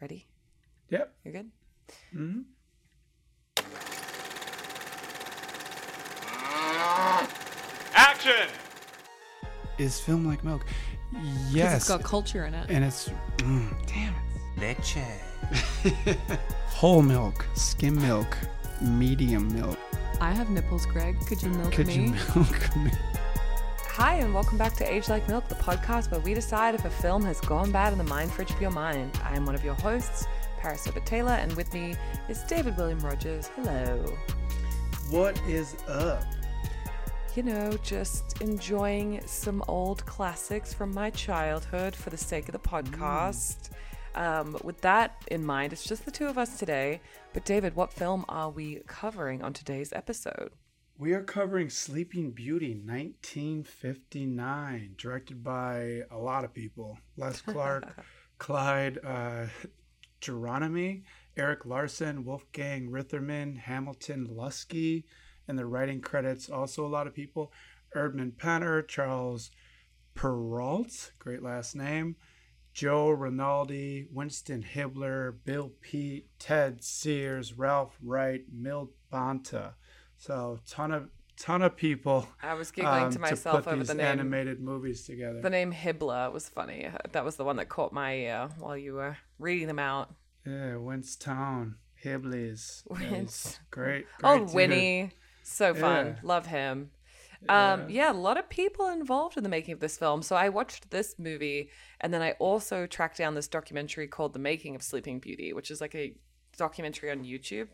[0.00, 0.26] Ready?
[0.90, 1.12] Yep.
[1.24, 1.50] You're good?
[2.12, 2.40] hmm
[7.94, 8.48] Action!
[9.78, 10.64] Is film like milk?
[11.50, 11.76] Yes.
[11.76, 12.66] It's got culture in it.
[12.70, 13.08] and it's
[13.38, 14.14] mm, damn
[14.58, 14.96] Leche.
[15.84, 16.18] it.
[16.68, 18.36] Whole milk, skim milk,
[18.82, 19.78] medium milk.
[20.20, 21.16] I have nipples, Greg.
[21.26, 21.94] Could you milk Could me?
[21.94, 22.00] you
[22.34, 22.90] milk me?
[23.98, 26.90] Hi, and welcome back to Age Like Milk, the podcast where we decide if a
[26.90, 29.18] film has gone bad in the mind fridge of your mind.
[29.24, 30.24] I am one of your hosts,
[30.56, 31.96] Paris Orbit Taylor, and with me
[32.28, 33.48] is David William Rogers.
[33.56, 34.04] Hello.
[35.10, 36.22] What is up?
[37.34, 42.60] You know, just enjoying some old classics from my childhood for the sake of the
[42.60, 43.70] podcast.
[44.14, 47.00] Um, with that in mind, it's just the two of us today.
[47.32, 50.52] But, David, what film are we covering on today's episode?
[51.00, 56.98] We are covering Sleeping Beauty 1959, directed by a lot of people.
[57.16, 58.04] Les Clark,
[58.38, 59.46] Clyde uh,
[60.20, 61.04] Geronimi,
[61.36, 65.04] Eric Larson, Wolfgang Reitherman, Hamilton Luske,
[65.46, 67.52] and the writing credits also a lot of people.
[67.94, 69.52] Erdman Penner, Charles
[70.16, 72.16] Perrault, great last name,
[72.72, 79.76] Joe Rinaldi, Winston Hibler, Bill Peet, Ted Sears, Ralph Wright, Milt Banta.
[80.18, 82.28] So ton of ton of people.
[82.42, 84.06] I was giggling um, to myself put over these the name.
[84.06, 85.40] animated movies together.
[85.40, 86.88] The name Hibler was funny.
[87.12, 90.14] That was the one that caught my ear while you were reading them out.
[90.44, 92.82] yeah, Winston Hibbles.
[92.88, 93.60] Wins.
[93.70, 94.06] Great.
[94.18, 94.52] great Oh.
[94.52, 95.12] Winnie.
[95.42, 96.06] So fun.
[96.06, 96.14] Yeah.
[96.22, 96.90] Love him.
[97.48, 100.22] Um, yeah, a lot of people involved in the making of this film.
[100.22, 104.40] So I watched this movie and then I also tracked down this documentary called The
[104.40, 106.14] Making of Sleeping Beauty, which is like a
[106.56, 107.68] documentary on YouTube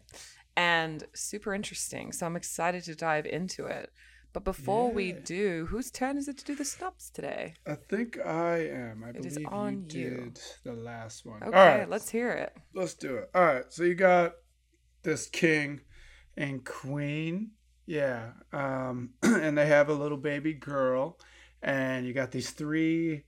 [0.57, 2.13] and super interesting.
[2.13, 3.91] So I'm excited to dive into it.
[4.33, 7.55] But before we do, whose turn is it to do the stops today?
[7.69, 9.05] I think I am.
[9.05, 10.11] I It believe on you you.
[10.35, 11.41] did the last one.
[11.45, 12.53] Okay, All right, let's hear it.
[12.75, 13.31] let's do it.
[13.33, 14.33] All right, so you got
[15.05, 15.83] this king
[16.37, 17.53] and queen,
[17.87, 21.17] yeah, um, and they have a little baby girl,
[21.63, 23.23] and you got these three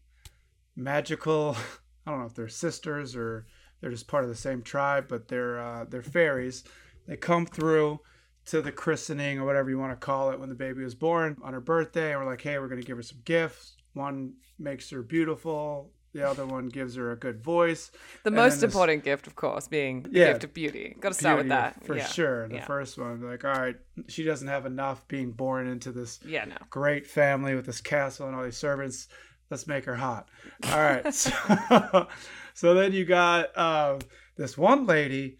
[0.74, 1.56] magical.
[2.06, 3.46] I don't know if they're sisters or
[3.80, 6.64] they're just part of the same tribe, but they're uh, they're fairies.
[7.06, 8.00] They come through
[8.46, 11.36] to the christening or whatever you want to call it when the baby was born
[11.42, 13.76] on her birthday, and we're like, hey, we're gonna give her some gifts.
[13.94, 15.90] One makes her beautiful.
[16.12, 17.90] The other one gives her a good voice.
[18.22, 20.32] The And most then this- important gift, of course, being the Yeah.
[20.32, 20.96] gift of beauty.
[20.98, 21.84] Got to start with that.
[21.84, 22.06] for yeah.
[22.06, 22.48] sure.
[22.48, 22.64] The Yeah.
[22.64, 23.76] first one, like, all right,
[24.08, 26.56] she doesn't have enough being born into this Yeah, no.
[26.70, 29.08] great family with this castle and all these servants.
[29.50, 30.28] Let's make her hot.
[30.72, 31.12] All right.
[31.14, 32.06] so,
[32.54, 33.98] so then you got um,
[34.36, 35.38] this one lady.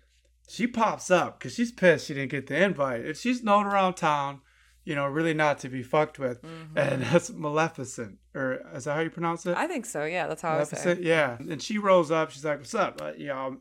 [0.49, 3.05] She pops up because she's pissed she didn't get the invite.
[3.05, 4.41] If she's known around town,
[4.85, 6.43] you know, really not to be fucked with.
[6.77, 8.19] And that's Maleficent.
[8.35, 9.51] Or is that how you pronounce it?
[9.51, 9.61] Mm-hmm.
[9.61, 10.05] I think so.
[10.05, 10.99] Yeah, that's how I would say.
[11.01, 11.37] Yeah.
[11.39, 12.31] And she rolls up.
[12.31, 13.03] She's like, "What's up?
[13.03, 13.57] Uh, you know,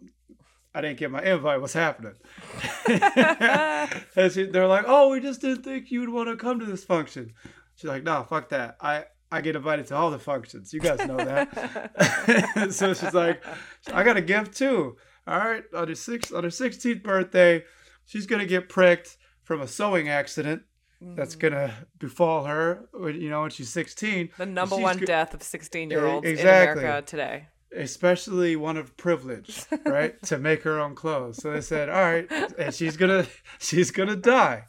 [0.76, 1.60] I didn't get my invite.
[1.60, 2.14] What's happening?"
[2.88, 6.66] and she, they're like, "Oh, we just didn't think you would want to come to
[6.66, 7.34] this function."
[7.76, 8.78] She's like, "No, fuck that.
[8.80, 10.72] I." I get invited to all the functions.
[10.72, 12.70] You guys know that.
[12.72, 13.44] so she's like,
[13.92, 14.98] I got a gift too.
[15.28, 17.64] All right, on her six on her sixteenth birthday,
[18.06, 20.64] she's gonna get pricked from a sewing accident
[21.02, 21.40] that's mm.
[21.40, 22.88] gonna befall her.
[22.94, 24.30] when- You know, when she's sixteen.
[24.38, 26.84] The number one go- death of 16 year olds Exactly.
[26.84, 27.48] in America today.
[27.76, 30.22] especially one of privilege, right?
[30.24, 31.38] to make her own clothes.
[31.42, 33.26] So they said, "All right," and she's gonna
[33.60, 34.64] she's gonna die.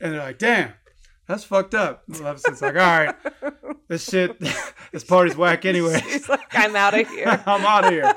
[0.00, 0.72] And they're like, "Damn,
[1.26, 3.14] that's fucked up." Maleficent's like, "All right,
[3.88, 4.38] this shit,
[4.92, 6.00] this party's whack anyway.
[6.08, 7.42] She's like, I'm out of here.
[7.46, 8.12] I'm out of here."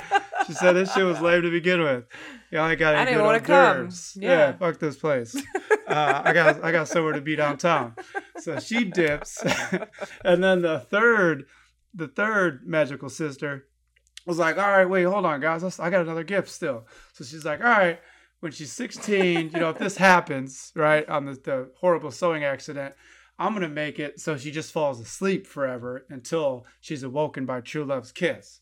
[0.48, 2.06] She said, "This shit was lame to begin with.
[2.52, 4.24] You know, I got I didn't wanna hors come.
[4.24, 4.30] Yeah.
[4.30, 5.36] Yeah, fuck this place.
[5.88, 7.94] Uh, I got I got somewhere to be downtown."
[8.40, 9.42] So she dips,
[10.26, 11.46] and then the third,
[11.94, 13.68] the third magical sister
[14.28, 15.80] was like, all right, wait, hold on, guys.
[15.80, 16.86] I got another gift still.
[17.14, 18.00] So she's like, all right,
[18.42, 22.94] when she's 16, you know, if this happens, right, on the, the horrible sewing accident,
[23.40, 27.62] I'm going to make it so she just falls asleep forever until she's awoken by
[27.62, 28.60] true love's kiss.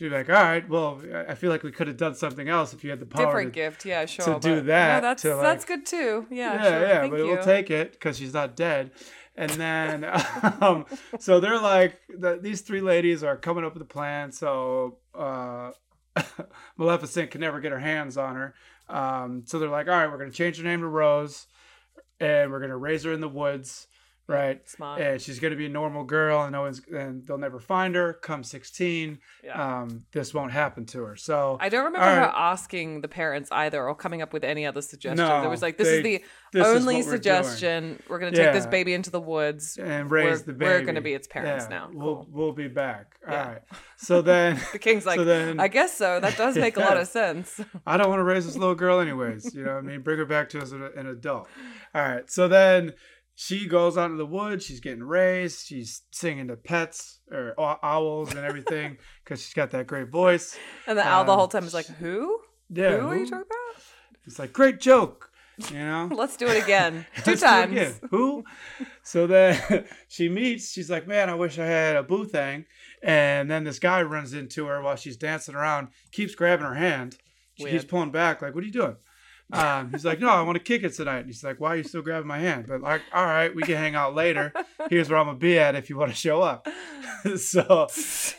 [0.00, 2.72] She'd be like, all right, well, I- feel like we could have done something else
[2.72, 4.24] if you had the power Different to, gift, yeah, sure.
[4.32, 6.26] to do that, No, that's to, like- that's good too.
[6.30, 6.80] Yeah, yeah, sure.
[6.88, 7.26] yeah, but you.
[7.26, 8.92] we'll take it because she's not dead.
[9.36, 10.04] And then,
[10.62, 10.86] um,
[11.18, 14.32] so they're like, the, these three ladies are coming up with a plan.
[14.32, 15.72] So uh,
[16.78, 18.54] Maleficent can never get her hands on her.
[18.88, 21.46] Um, so they're like, all right, we're gonna change her name to Rose,
[22.20, 23.86] and we're gonna raise her in the woods,
[24.30, 24.68] right?
[24.68, 25.00] Smart.
[25.00, 28.14] And she's gonna be a normal girl, and no one's and they'll never find her.
[28.14, 29.80] Come sixteen, Yeah.
[29.82, 31.16] um, this won't happen to her.
[31.16, 32.32] So I don't remember her right.
[32.34, 35.16] asking the parents either or coming up with any other suggestion.
[35.26, 38.02] No, there was like, this they- is the this is only we're suggestion.
[38.08, 39.76] We're, going to take this baby into the woods.
[39.76, 40.64] and raise we're, the baby.
[40.64, 41.90] We're going to be its parents Yeah, now.
[41.92, 42.26] We'll Cool.
[42.32, 43.14] we'll be back.
[43.24, 43.48] All Yeah.
[43.52, 43.62] right.
[43.96, 46.18] So then The king's like, so then I guess so.
[46.18, 47.60] That does make a lot of sense.
[47.86, 49.54] I don't want to raise this little girl anyways.
[49.54, 50.00] You know what I mean?
[50.02, 51.48] Bring her back to us an adult.
[51.94, 52.28] All right.
[52.28, 52.94] So then
[53.42, 54.66] she goes out into the woods.
[54.66, 55.66] She's getting raised.
[55.66, 60.58] She's singing to pets or owls and everything because she's got that great voice.
[60.86, 62.38] And the owl the Um, whole time is like, who?
[62.68, 62.98] Yeah.
[62.98, 63.82] who are you talking about?
[64.26, 65.30] It's like, great joke.
[65.70, 66.08] You know?
[66.14, 67.06] Let's do it again.
[67.24, 67.72] 2 Let's do it times.
[67.72, 67.94] again.
[68.10, 68.44] Who?
[69.04, 70.70] So then she meets.
[70.70, 72.64] She's like, "Man, I wish I had a boo thing."
[73.02, 77.16] And then this guy runs into her while she's dancing around, keeps grabbing her hand.
[77.54, 78.96] She keeps pulling back, like, "What are you doing?"
[79.52, 81.76] Um, he's like, "No, I want to kick it tonight." And he's like, "Why are
[81.76, 84.52] you still grabbing my hand?" But like, "All right, we can hang out later.
[84.88, 86.66] Here's where I'm gonna be at if you want to show up."
[87.36, 87.88] so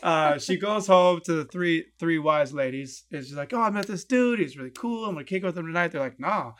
[0.02, 3.70] uh, she goes home to the three three wise ladies, and she's like, "Oh, I
[3.70, 4.38] met this dude.
[4.38, 5.04] He's really cool.
[5.04, 6.54] I'm gonna kick it with him tonight." They're like, "No,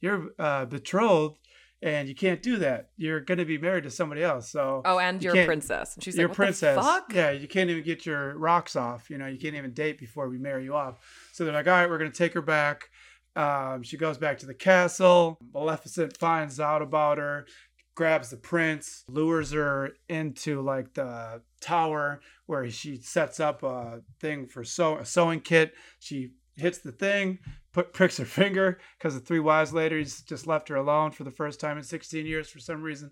[0.00, 1.38] you're uh, betrothed."
[1.82, 2.88] And you can't do that.
[2.96, 4.50] You're going to be married to somebody else.
[4.50, 5.94] So Oh, and You you're a princess.
[5.94, 6.76] And she's you're like, a princess.
[6.76, 7.12] the fuck?
[7.12, 9.10] Yeah, you can't even get your rocks off.
[9.10, 10.96] You know, you can't even date before we marry you off.
[11.34, 12.88] So they're like, all right, we're gonna take her back.
[13.36, 15.38] Um, she goes back to the castle.
[15.52, 17.46] Maleficent finds out about her,
[17.94, 24.46] grabs the prince, lures her into like the tower where she sets up a thing
[24.46, 25.74] for sew- a sewing kit.
[25.98, 27.40] She hits the thing,
[27.72, 31.30] put, pricks her finger because the three wise ladies just left her alone for the
[31.32, 33.10] first time in 16 years for some reason.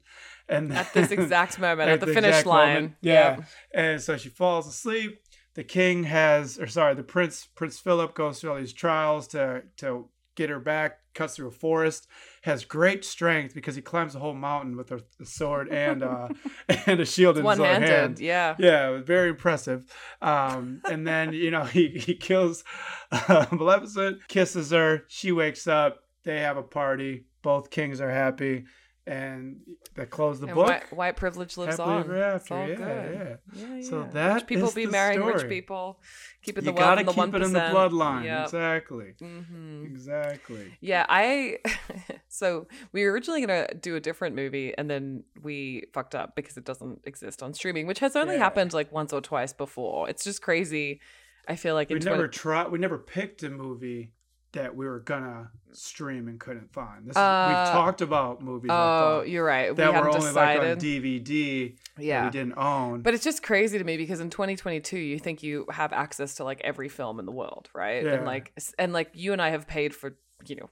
[0.48, 2.74] And At this exact moment, at, the, finish line.
[2.74, 2.94] moment.
[3.00, 3.38] Yeah.
[3.74, 5.20] And so she falls asleep.
[5.54, 9.64] The king has, or sorry, the prince, Prince Philip goes through all these trials to
[9.78, 10.98] to get her back.
[11.14, 12.06] Cuts through a forest.
[12.42, 16.28] Has great strength because he climbs a whole mountain with a, sword and uh
[16.86, 18.18] and a shield in his other hand.
[18.18, 18.56] Yeah.
[18.58, 19.84] Yeah, it was very impressive.
[20.20, 22.64] Um, and then you know he he kills
[23.10, 25.04] uh, Maleficent, kisses her.
[25.08, 25.98] She wakes up.
[26.24, 27.26] They have a party.
[27.42, 28.64] Both kings are happy,
[29.06, 29.56] and
[29.96, 30.66] they close the And book.
[30.68, 32.00] white, white privilege lives Happily on.
[32.02, 33.38] ever It's all Yeah, good.
[33.56, 33.76] yeah.
[33.78, 34.10] Yeah, So yeah.
[34.12, 36.00] that rich people be marrying rich people.
[36.42, 38.24] Keep it the wealth gotta the keep one it in the bloodline.
[38.24, 38.44] Yeah.
[38.44, 39.14] Exactly.
[39.18, 40.76] hmm Exactly.
[40.80, 41.58] Yeah, I
[42.28, 46.56] so we were originally gonna do a different movie and then we fucked up because
[46.56, 48.40] it doesn't exist on streaming, which has only Yeah.
[48.44, 50.08] happened like once or twice before.
[50.08, 51.00] It's just crazy.
[51.48, 52.68] I feel like We never 20 tried.
[52.70, 54.12] We never picked a movie
[54.52, 57.06] that we were gonna stream and couldn't find.
[57.06, 58.70] This is, Uh, we've talked about movies.
[58.70, 58.74] Oh,
[59.20, 59.74] thought, you're right.
[59.74, 60.78] that we were only like on decided.
[60.80, 61.76] DVD.
[61.96, 62.24] that yeah.
[62.26, 63.00] we didn't own.
[63.02, 66.44] But it's just crazy to me because in 2022, you think you have access to
[66.44, 68.04] like every film in the world, right?
[68.04, 68.12] Yeah.
[68.14, 70.16] And like, and like you and I have paid for,
[70.46, 70.70] you know,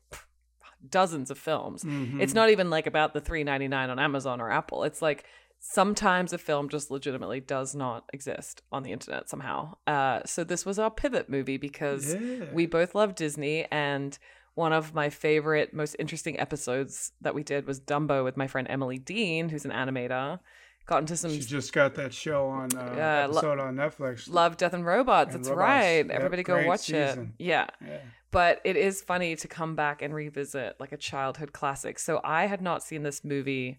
[0.89, 1.85] dozens of films.
[1.85, 2.21] Mhm.
[2.21, 4.85] It's not even like about the 3.99 on Amazon or Apple.
[4.85, 5.25] It's like
[5.63, 9.77] sometimes a film just legitimately does not exist on the internet somehow.
[9.87, 12.47] Uh, so this was our pivot movie because Yeah.
[12.53, 14.19] we both love Disney and
[14.55, 18.67] one of my favorite, most interesting episodes that we did was Dumbo with my friend
[18.71, 20.41] Emily Dean, who's an animator.
[20.87, 24.29] Got into some She just got that show on uh, lo- episode on Netflix.
[24.29, 25.35] Love, Death, and Robots.
[25.35, 25.69] And That's Robots.
[25.69, 26.07] right.
[26.07, 27.35] Yep, Everybody go watch season.
[27.39, 27.45] it.
[27.45, 27.67] Yeah.
[27.87, 27.99] Yeah.
[28.33, 31.99] But it is funny to come back and revisit like a childhood classic.
[31.99, 33.79] So I had not seen this movie,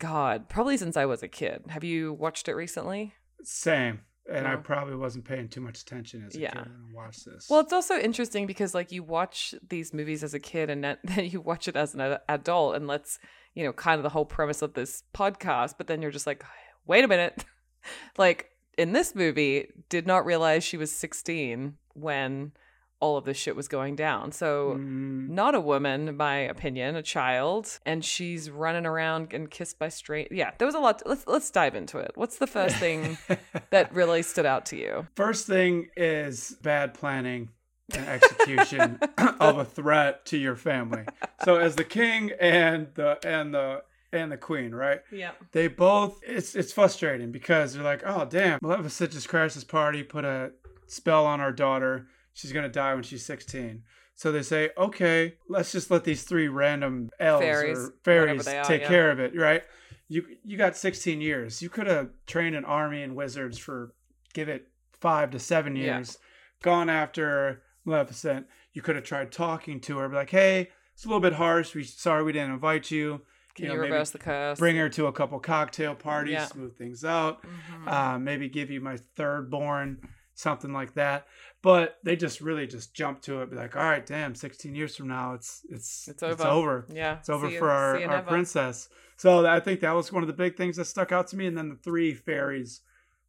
[0.00, 1.62] God, probably since I was a kid.
[1.68, 3.14] Have you watched it recently?
[3.44, 4.00] Same.
[4.30, 6.50] And I probably wasn't paying too much attention as a Yeah.
[6.52, 7.48] kid I watched this.
[7.50, 10.96] Well, it's also interesting because like you watch these movies as a kid and then
[11.04, 13.18] then you watch it as an adult and let's,
[13.54, 16.44] you know, kind of the whole premise of this podcast, but then you're just like,
[16.86, 17.44] wait a minute.
[18.18, 22.52] like in this movie, did not realize she was 16 when
[23.00, 24.30] all of this shit was going down.
[24.32, 29.50] So Mm, not a woman, in my opinion, a child, and she's running around and
[29.50, 30.30] kissed by straight.
[30.30, 30.98] Yeah, there was a lot.
[31.00, 32.12] To, let's let's dive into it.
[32.14, 33.18] What's the first thing
[33.70, 35.06] that really stood out to you?
[35.16, 37.48] First thing is bad planning
[37.92, 38.98] and execution
[39.40, 41.04] of a threat to your family.
[41.44, 45.00] So as the king and the and the and the queen, right?
[45.10, 45.32] Yeah.
[45.52, 50.02] They both it's it's frustrating because they're like, oh damn, Maleficent just crashed this party,
[50.02, 50.52] put a
[50.86, 52.06] spell on our daughter.
[52.32, 53.82] She's gonna die when she's 16.
[54.14, 58.64] So they say, okay, let's just let these three random elves Fairies, or fairies are,
[58.64, 58.88] take yeah.
[58.88, 59.62] care of it, right?
[60.08, 61.62] You you got 16 years.
[61.62, 63.94] You could have trained an army and wizards for
[64.34, 65.96] give it five to seven Yeah.
[65.96, 66.18] years,
[66.62, 68.46] gone after Maleficent.
[68.72, 71.74] You could have tried talking to her, be like, hey, it's a little bit harsh.
[71.74, 73.22] We sorry we didn't invite you.
[73.54, 74.58] Can You you, know, maybe reverse the curse?
[74.58, 76.44] Bring her to a couple cocktail parties, Yeah.
[76.46, 77.42] smooth things out.
[77.42, 77.88] Mhm.
[77.88, 81.26] Uh, maybe give you my third born something like that.
[81.62, 84.96] But they just really just jump to it, be like, all right, damn, 16 years
[84.96, 86.32] from now, it's it's It's over.
[86.32, 86.86] It's over.
[86.92, 87.18] Yeah.
[87.18, 88.28] It's over See for our, you our never.
[88.30, 88.88] princess.
[89.16, 91.46] So I think that was one of the big things that stuck out to me.
[91.46, 92.80] And then the three fairies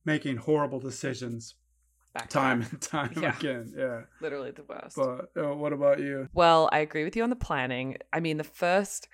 [0.05, 1.55] making horrible decisions
[2.13, 3.35] Back time and time Yeah.
[3.38, 3.73] again.
[3.77, 4.01] Yeah.
[4.21, 4.95] Literally the worst.
[4.97, 6.27] But uh, what about you?
[6.33, 7.97] Well, I agree with you on the planning.
[8.13, 9.07] I mean, the first.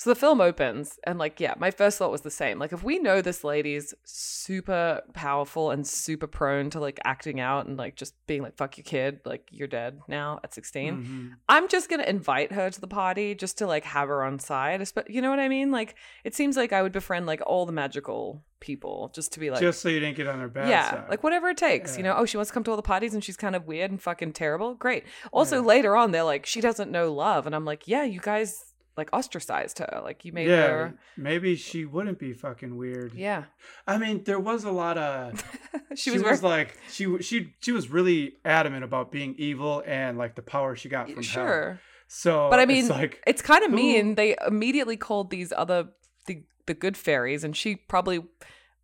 [0.00, 2.60] So the film opens, and like, yeah, my first thought was the same.
[2.60, 7.66] Like, if we know this lady's super powerful and super prone to like acting out
[7.66, 11.30] and like just being like, fuck your kid, like, you're dead now at 16, Mhm.
[11.48, 14.38] I'm just going to invite her to the party just to like have her on
[14.38, 14.80] side.
[14.80, 15.72] Espe- You know what I mean?
[15.72, 19.50] Like, it seems like I would befriend like all the magical people just to be
[19.50, 21.08] like, Just so you didn't get on her bad yeah, side.
[21.08, 21.96] like whatever it takes.
[21.96, 23.66] You know, oh, she wants to come to all the parties and she's kind of
[23.66, 24.74] weird and fucking terrible.
[24.74, 25.04] Great.
[25.32, 25.66] Also, Yeah.
[25.66, 28.64] later on, they're like, she doesn't know love, and I'm like, yeah, you guys
[28.98, 30.00] like ostracized her.
[30.02, 30.94] Like you made yeah, her.
[31.16, 33.14] maybe she wouldn't be fucking weird.
[33.14, 33.44] Yeah,
[33.86, 35.42] I mean, there was a lot of.
[35.94, 40.34] she was, very, like she she she was really adamant about being evil and like
[40.34, 41.22] the power she got from hell.
[41.22, 41.80] sure.
[42.08, 44.14] So, But I it's mean, like It's kind of mean.
[44.16, 45.88] They immediately called these other
[46.26, 48.24] the the good fairies, and she probably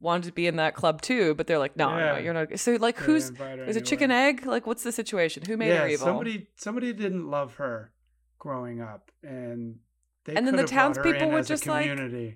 [0.01, 1.35] wanted to be in that club too.
[1.35, 2.19] But they're like, no, no, Yeah.
[2.19, 2.59] you're not.
[2.59, 4.47] So like, they who's is it chicken egg?
[4.47, 5.43] Like, what's the situation?
[5.47, 6.07] Who made yeah, her evil?
[6.07, 7.91] somebody somebody didn't love her
[8.39, 9.77] growing up, and
[10.25, 11.87] they And then the could have brought her townspeople were just like-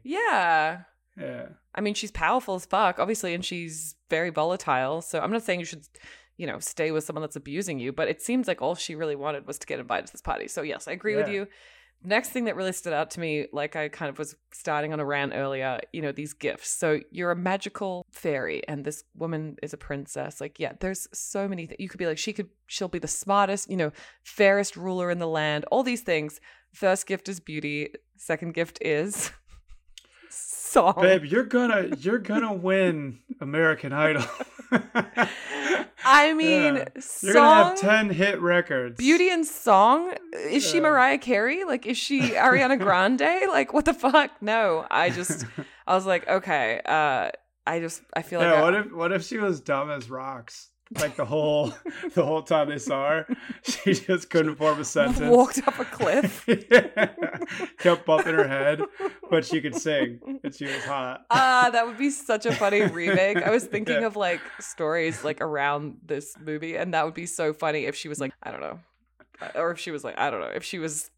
[0.04, 0.83] yeah.
[1.16, 5.00] yeah, I mean, she's powerful as fuck, obviously, and she's very volatile.
[5.02, 5.85] So I'm not saying you should,
[6.37, 9.16] you know, stay with someone that's abusing you, but it seems like all she really
[9.16, 10.49] wanted was to get invited to this party.
[10.49, 11.47] So yes, I agree with you.
[12.05, 15.00] Next thing that really stood out to me, like I kind of was starting on
[15.00, 16.71] a rant earlier, you know, these gifts.
[16.71, 20.40] So you're a magical fairy, and this woman is a princess.
[20.40, 21.67] Like, yeah, there's so many.
[21.67, 23.90] Th- you could be like, she could, she'll be the smartest, you know,
[24.23, 25.64] fairest ruler in the land.
[25.73, 26.40] All these things.
[26.73, 27.95] First gift is beauty.
[28.17, 29.31] Second gift is
[30.68, 30.94] song.
[31.00, 34.25] babe, you're gonna you're gonna win American Idol.
[36.04, 36.84] I mean, Yeah.
[37.00, 38.96] song, You're gonna have ten hit records.
[38.96, 40.14] beauty and song.
[40.32, 41.64] Is she Mariah Carey?
[41.64, 43.48] Like, is she Ariana Grande?
[43.48, 44.30] like, what the fuck?
[44.40, 45.44] No, I just,
[45.87, 46.80] I was like, okay.
[46.84, 47.30] Uh,
[47.66, 50.08] I just, I feel like, yeah, I- what if what if she was dumb as
[50.08, 50.68] rocks?
[50.99, 51.75] Like the whole
[52.14, 55.30] the whole time they saw her, she just couldn't form a sentence.
[55.30, 56.47] walked up a cliff.
[57.78, 58.83] Kept bumping her head,
[59.30, 61.25] but she could sing and she was hot.
[61.30, 63.37] Ah, that would be such a funny remake.
[63.38, 64.07] I was thinking Yeah.
[64.07, 68.09] of like stories like around this movie, and that would be so funny if she
[68.09, 68.78] was like, I don't know,
[69.54, 71.11] or if she was like, I don't know, if she was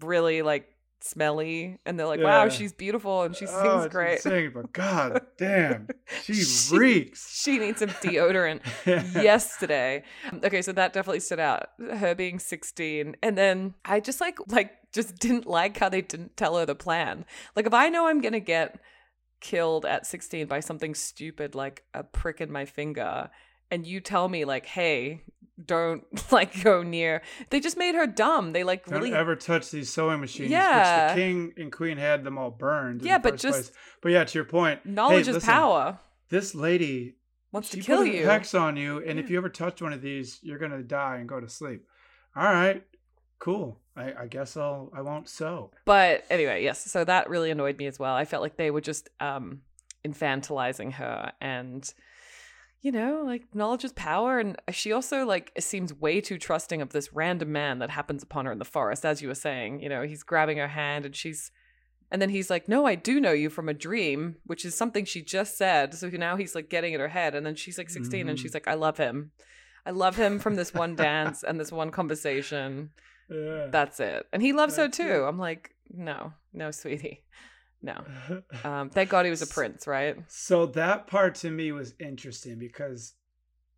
[0.00, 0.68] really like
[1.00, 4.20] smelly, and they're like, wow, she's beautiful and she sings Oh, great.
[4.20, 5.88] Sing, but god damn,
[6.24, 7.40] she, She- reeks.
[7.42, 8.60] She needs some deodorant
[9.22, 10.02] yesterday.
[10.44, 11.68] Okay, so that definitely stood out.
[11.98, 13.16] Her being 16.
[13.22, 16.74] And then I just like like just didn't like how they didn't tell her the
[16.74, 17.24] plan.
[17.54, 18.78] Like if I know I'm to get
[19.40, 23.30] killed at 16 by something stupid like a prick in my finger
[23.70, 25.22] and you tell me like, "Hey,
[25.64, 28.52] don't like go near." They just made her dumb.
[28.52, 30.50] They like Don't really ever touch these sewing machines.
[30.50, 31.08] Yeah.
[31.08, 33.02] which the king and queen had them all burned.
[33.02, 33.72] Yeah, but just- place.
[34.02, 35.98] But yeah, to your point, knowledge hey, is listen, power.
[36.30, 37.16] This lady,
[37.52, 38.26] Wants to kill you.
[38.26, 41.28] hex on you, and if you ever touch one of these, you're gonna die and
[41.28, 41.84] go to sleep.
[42.36, 42.84] All right,
[43.38, 43.80] cool.
[43.96, 45.70] I, I guess I'll I won't sew.
[45.84, 46.84] But anyway, yes.
[46.90, 48.14] So that really annoyed me as well.
[48.14, 49.62] I felt like they were just um
[50.06, 51.92] infantilizing her and
[52.80, 56.90] you know, like knowledge is power and she also like seems way too trusting of
[56.90, 59.80] this random man that happens upon her in the forest as you were saying.
[59.80, 61.50] You know, he's grabbing her hand and she's
[62.10, 65.04] and then he's like, "No, I do know you from a dream," which is something
[65.04, 65.92] she just said.
[65.92, 68.40] So now he's like getting in her head and then she's like 16 and Mhm.
[68.42, 69.32] she's like, "I love him."
[69.84, 72.90] I love him from this one dance and this one conversation
[73.30, 73.66] Yeah.
[73.70, 74.26] that's it.
[74.32, 75.22] And he loves her too.
[75.24, 75.28] it.
[75.28, 77.24] I'm like, no, no, sweetie,
[77.82, 78.04] no.
[78.64, 80.16] Um, thank God he was a prince, right?
[80.28, 83.14] So that part to me was interesting because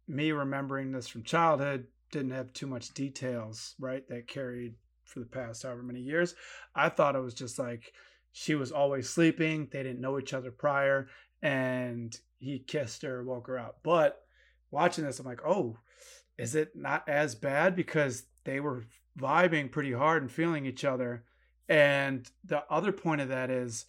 [0.09, 4.07] me remembering this from childhood didn't have too much details, right?
[4.09, 6.35] That carried for the past however many years.
[6.75, 7.93] I thought it was just like
[8.33, 11.09] she was always sleeping, they didn't know each other prior,
[11.43, 13.81] and he kissed her, woke her up.
[13.83, 14.23] But
[14.71, 15.79] watching this, I'm like, oh,
[16.39, 18.85] is it not as bad because they were
[19.19, 21.25] vibing pretty hard and feeling each other?
[21.71, 23.87] And the other point of that is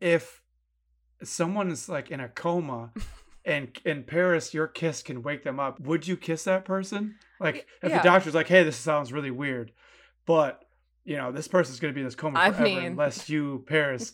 [0.00, 0.42] if
[1.22, 2.90] someone is like in a coma
[3.44, 7.16] and in Paris your kiss can wake them up, would you kiss that person?
[7.38, 7.98] Like if Yeah.
[7.98, 9.72] the doctor's like, "Hey, this sounds really weird,"
[10.26, 10.64] but
[11.04, 13.62] you know this person's going to be in this coma I forever mean- unless you
[13.68, 14.12] Paris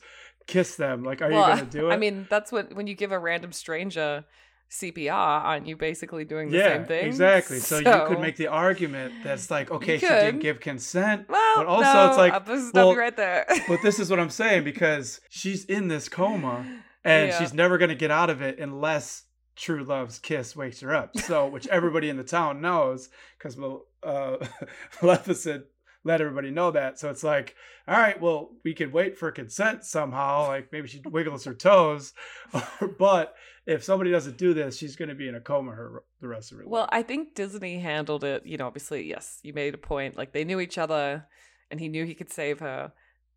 [0.49, 1.03] kiss them.
[1.05, 1.93] Like, are well, you going to do it?
[1.93, 4.25] I mean, that's what when you give a random stranger
[4.71, 7.07] CPR, aren't you basically doing the yeah, same thing?
[7.07, 7.59] exactly.
[7.61, 11.67] So, you could make the argument that's like, okay, she didn't give consent, Well, but
[11.67, 13.47] also no, it's like, I'll well, right there.
[13.69, 16.67] but this is what I'm saying because she's in this coma
[17.05, 17.39] and Yeah.
[17.39, 21.17] she's never going to get out of it unless true love's kiss wakes her up.
[21.17, 23.09] So, which everybody in the town knows
[23.39, 23.59] because
[24.03, 24.37] uh,
[25.03, 25.65] Maleficent
[26.07, 26.99] let everybody know that.
[26.99, 27.55] So it's like,
[27.89, 30.47] all right, well, we could wait for consent somehow.
[30.49, 32.13] Like maybe she wiggles her toes,
[32.99, 33.35] but
[33.67, 36.53] if somebody doesn't do this, she's going to be in a coma her the rest
[36.53, 36.71] of her life.
[36.71, 38.47] Well, I think Disney handled it.
[38.47, 40.17] You know, obviously, yes, you made a point.
[40.17, 41.27] Like they knew each other,
[41.71, 42.93] and he knew he could save her,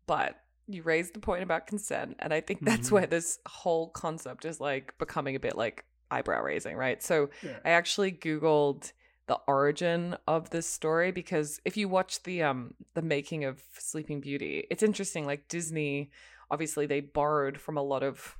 [0.06, 0.36] but
[0.68, 2.92] you raised the point about consent, and I think that's Mhm.
[2.92, 7.02] where this whole concept is like becoming a bit like eyebrow raising, right?
[7.02, 7.58] So Yeah.
[7.64, 8.92] I actually googled
[9.30, 14.20] the origin of this story because if you watch the um the making of Sleeping
[14.20, 15.24] Beauty, it's interesting.
[15.24, 16.10] Like Disney,
[16.50, 18.36] obviously they borrowed from a lot of.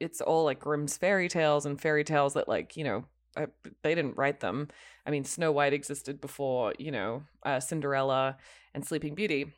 [0.00, 3.04] It's all like Grimm's fairy tales and fairy tales that like you know
[3.36, 3.46] uh,
[3.84, 4.66] they didn't write them.
[5.06, 8.36] I mean, Snow White existed before you know uh, Cinderella
[8.74, 9.52] and Sleeping Beauty.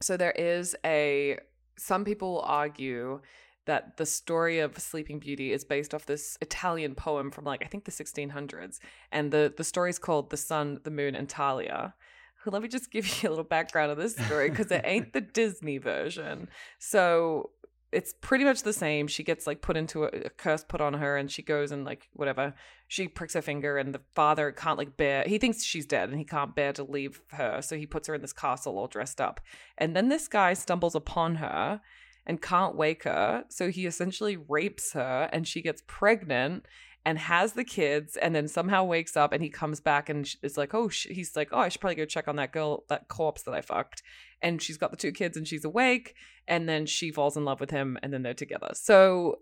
[0.00, 1.38] So there is a.
[1.76, 3.20] Some people will argue
[3.68, 7.68] that the story of Sleeping Beauty is based off this Italian poem from like I
[7.68, 8.80] think the 1600s,
[9.12, 11.94] and the the story is called "The Sun, the Moon, and Talia."
[12.46, 15.20] Let me just give you a little background of this story because it ain't the
[15.20, 16.48] Disney version.
[16.78, 17.50] So
[17.92, 19.06] it's pretty much the same.
[19.06, 21.84] She gets like put into a, a curse put on her, and she goes and
[21.84, 22.54] like whatever.
[22.86, 25.24] She pricks her finger, and the father can't like bear.
[25.26, 28.14] He thinks she's dead, and he can't bear to leave her, so he puts her
[28.14, 29.42] in this castle all dressed up.
[29.76, 31.82] And then this guy stumbles upon her
[32.28, 33.44] and can't wake her.
[33.48, 36.66] So he essentially rapes her and she gets pregnant
[37.04, 40.58] and has the kids and then somehow wakes up and he comes back and is
[40.58, 41.06] like, oh, sh-.
[41.10, 43.62] he's like, oh, I should probably go check on that girl, that corpse that I
[43.62, 44.02] fucked.
[44.42, 46.14] And she's got the two kids and she's awake.
[46.46, 48.70] And then she falls in love with him and then they're together.
[48.74, 49.38] So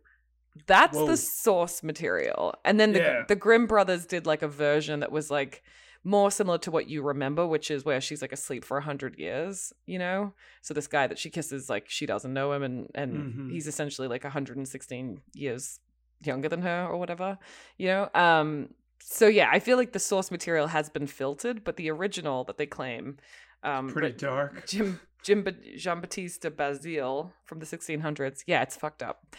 [0.67, 1.09] that's Whoa.
[1.09, 2.55] the source material.
[2.65, 3.25] And then the, Yeah.
[3.27, 5.65] the Grimm brothers did like a version that was like,
[6.07, 9.19] more similar to what you remember, which is where she's like asleep for a hundred
[9.19, 10.33] years, you know.
[10.63, 13.51] So this guy that she kisses, like she doesn't know him, and and Mhm.
[13.51, 15.81] he's essentially like 116 years
[16.23, 17.39] younger than her or whatever,
[17.77, 18.09] you know.
[18.15, 18.69] Um.
[19.01, 22.57] So yeah, I feel like the source material has been filtered, but the original that
[22.57, 23.19] they claim,
[23.63, 24.65] um, Pretty dark.
[24.67, 25.45] Jim Jim
[25.77, 28.45] Jean Baptiste Basile from the 1600s.
[28.47, 29.35] Yeah, it's fucked up.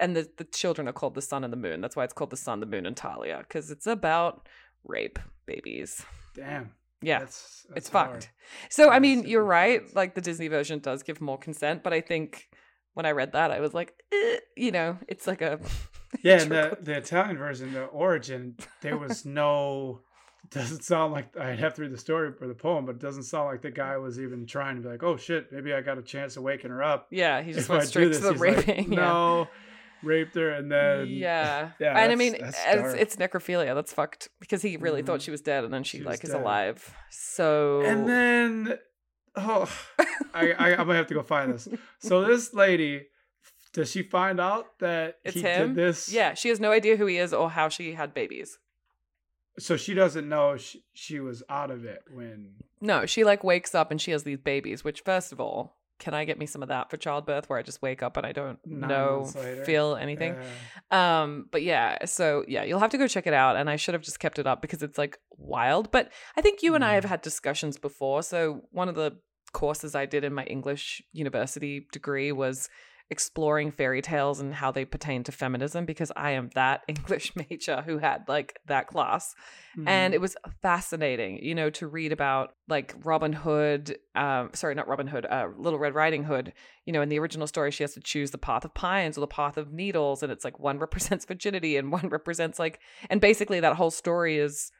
[0.00, 1.80] And the the children are called the sun and the moon.
[1.80, 4.48] That's why it's called the sun, the moon, and Talia because it's about
[4.84, 6.04] rape babies.
[6.34, 6.72] Damn.
[7.04, 8.10] Yeah, That's, that's it's hard.
[8.24, 8.30] fucked.
[8.70, 9.82] So I mean, you're right.
[9.94, 12.48] Like the Disney version does give more consent, but I think
[12.94, 15.58] when I read that, I was like, eh, you know, it's like a
[16.22, 20.00] Yeah, the, the Italian version, the origin, there was no.
[20.50, 23.22] Doesn't sound like I'd have to read the story or the poem, but it doesn't
[23.22, 25.96] sound like the guy was even trying to be like, "Oh shit, maybe I got
[25.98, 28.32] a chance of waking her up." yeah, he just if went straight this, to the
[28.32, 28.92] he's like, raping.
[28.92, 29.44] yeah.
[30.02, 31.70] Raped her, and then yeah.
[31.78, 33.74] yeah, and I mean, it's, it's necrophilia.
[33.74, 35.24] That's fucked because he really thought Mhm.
[35.24, 36.40] she was dead, and then she, She like is dead.
[36.40, 36.94] alive.
[37.10, 38.78] So And then,
[39.36, 39.70] oh,
[40.34, 41.68] I, I I'm gonna have to go find this.
[42.00, 43.06] So this lady,
[43.72, 45.68] does she find out that it's he him.
[45.74, 46.12] did this?
[46.12, 48.58] Yeah, she has no idea who he is or how she had babies.
[49.58, 52.54] So she doesn't know she, she was out of it when.
[52.80, 54.82] No, she like wakes up and she has these babies.
[54.82, 57.62] Which, first of all, can I get me some of that for childbirth, where I
[57.62, 59.32] just wake up and I don't Nine know,
[59.64, 60.36] feel anything?
[60.90, 63.54] uh, Um, but yeah, so yeah, you'll have to go check it out.
[63.56, 65.90] And I should have just kept it up because it's like wild.
[65.92, 66.94] But I think you and I Mhm.
[66.96, 68.22] have had discussions before.
[68.24, 69.18] So one of the
[69.52, 72.68] courses I did in my English university degree was
[73.12, 77.82] exploring fairy tales and how they pertain to feminism because I am that English major
[77.82, 79.34] who had like that class
[79.86, 80.14] and mhm.
[80.14, 85.06] it was fascinating you know to read about like robin hood um sorry not robin
[85.06, 86.52] hood uh little red riding hood
[86.84, 89.20] you know in the original story she has to choose the path of pines or
[89.22, 93.20] the path of needles and it's like one represents virginity and one represents like and
[93.20, 94.72] basically that whole story is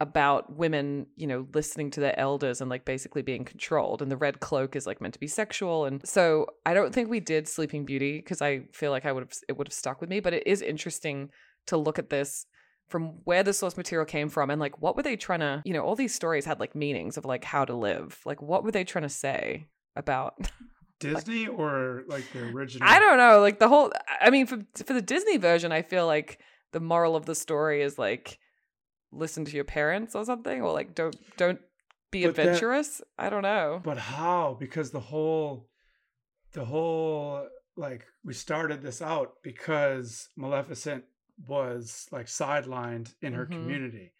[0.00, 4.16] about women you know listening to their elders and like basically being controlled and the
[4.16, 7.48] red cloak is like meant to be sexual and so i don't think we did
[7.48, 10.20] sleeping beauty because i feel like i would have it would have stuck with me
[10.20, 11.30] but it is interesting
[11.66, 12.46] to look at this
[12.86, 15.72] from where the source material came from and like what were they trying to you
[15.72, 18.70] know all these stories had like meanings of like how to live like what were
[18.70, 20.34] they trying to say about
[21.00, 22.88] Disney or like the original.
[22.88, 26.06] i don't know like the whole i mean for for the disney version i feel
[26.06, 26.40] like
[26.72, 28.38] the moral of the story is like
[29.12, 31.60] listen to your parents or something or like don't don't
[32.10, 34.56] be But that- adventurous i don't know But how?
[34.58, 35.68] Because the whole,
[36.52, 41.04] the whole like we started this out because Maleficent
[41.46, 43.50] was like sidelined in her Mhm.
[43.52, 44.12] community.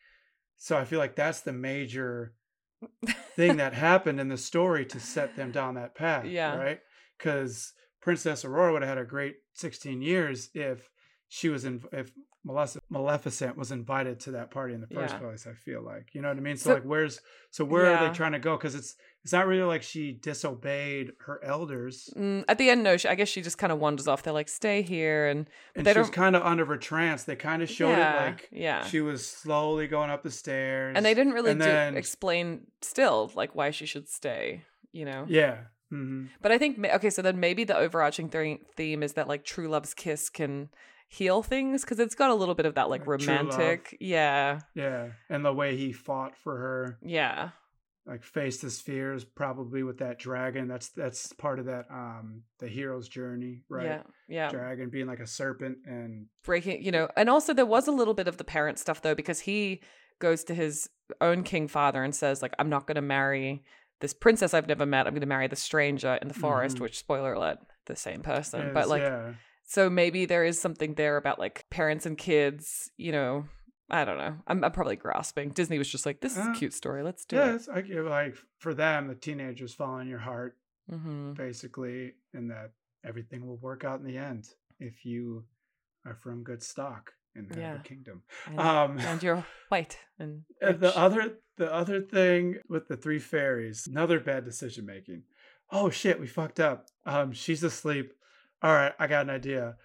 [0.56, 2.34] So I feel like that's the major
[3.34, 6.24] thing that happened in the story to set them down that path.
[6.26, 6.54] Yeah.
[6.56, 6.80] Right.
[7.16, 10.88] Because Princess Aurora would have had a great 16 years if
[11.28, 12.12] she was in, if
[12.44, 15.20] Maleficent was invited to that party in the first Yeah.
[15.20, 15.46] place.
[15.46, 16.56] I feel like, you know what I mean?
[16.56, 17.20] So, So- like, where's,
[17.50, 18.56] so where are they trying to go?
[18.56, 22.08] Because it's, it's not really like she disobeyed her elders.
[22.16, 22.96] Mm, at the end, no.
[22.96, 24.22] She, I guess she just kind of wanders off.
[24.22, 27.24] They're like, "Stay here," and And they she was kind of under a trance.
[27.24, 28.84] They kind of showed yeah, it like yeah.
[28.84, 30.94] she was slowly going up the stairs.
[30.96, 34.62] and they didn't really do, then- explain still like why she should stay.
[34.92, 35.26] You know.
[35.28, 35.58] Yeah.
[35.90, 39.68] hmm But I think okay, so then maybe the overarching theme is that like true
[39.68, 40.70] love's kiss can
[41.08, 43.46] heal things because it's got a little bit of that like Like true love.
[43.46, 43.96] romantic.
[44.00, 45.08] Yeah, Yeah.
[45.30, 47.50] And the way he fought for her, yeah,
[48.06, 50.68] like faced his fears, probably with that dragon.
[50.68, 53.84] That's that's part of that um the hero's journey, right?
[53.86, 54.48] yeah, yeah.
[54.50, 58.14] Dragon being like a serpent and Breaking, you know, and also there was a little
[58.14, 59.82] bit of the parent stuff though because he
[60.20, 60.88] goes to his
[61.20, 63.64] own king father and says like, "I'm not going to marry."
[64.00, 65.06] This princess I've never met.
[65.08, 66.80] I'm going to marry the stranger in the forest, Mhm.
[66.82, 68.70] which spoiler alert, the same person.
[68.72, 69.32] but like, yeah.
[69.68, 73.44] So maybe there is something there about like parents and kids, you know.
[73.90, 74.36] I don't know.
[74.46, 75.50] I'm, I'm probably grasping.
[75.50, 77.02] Disney was just like, this is a Uh, cute story.
[77.02, 77.86] Let's do Yeah, it.
[77.86, 80.56] give like for them, the teenagers fall in your heart,
[80.88, 82.72] hmm basically, and that
[83.04, 84.48] everything will work out in the end
[84.80, 85.44] if you
[86.06, 87.78] are from good stock in the Yeah.
[87.84, 88.22] kingdom.
[88.46, 93.18] And, Um, and you're white and And the other the other thing with the three
[93.18, 95.24] fairies, another bad decision making.
[95.70, 96.86] Oh shit, we fucked up.
[97.04, 98.12] Um, she's asleep.
[98.62, 99.76] All right, I got an idea.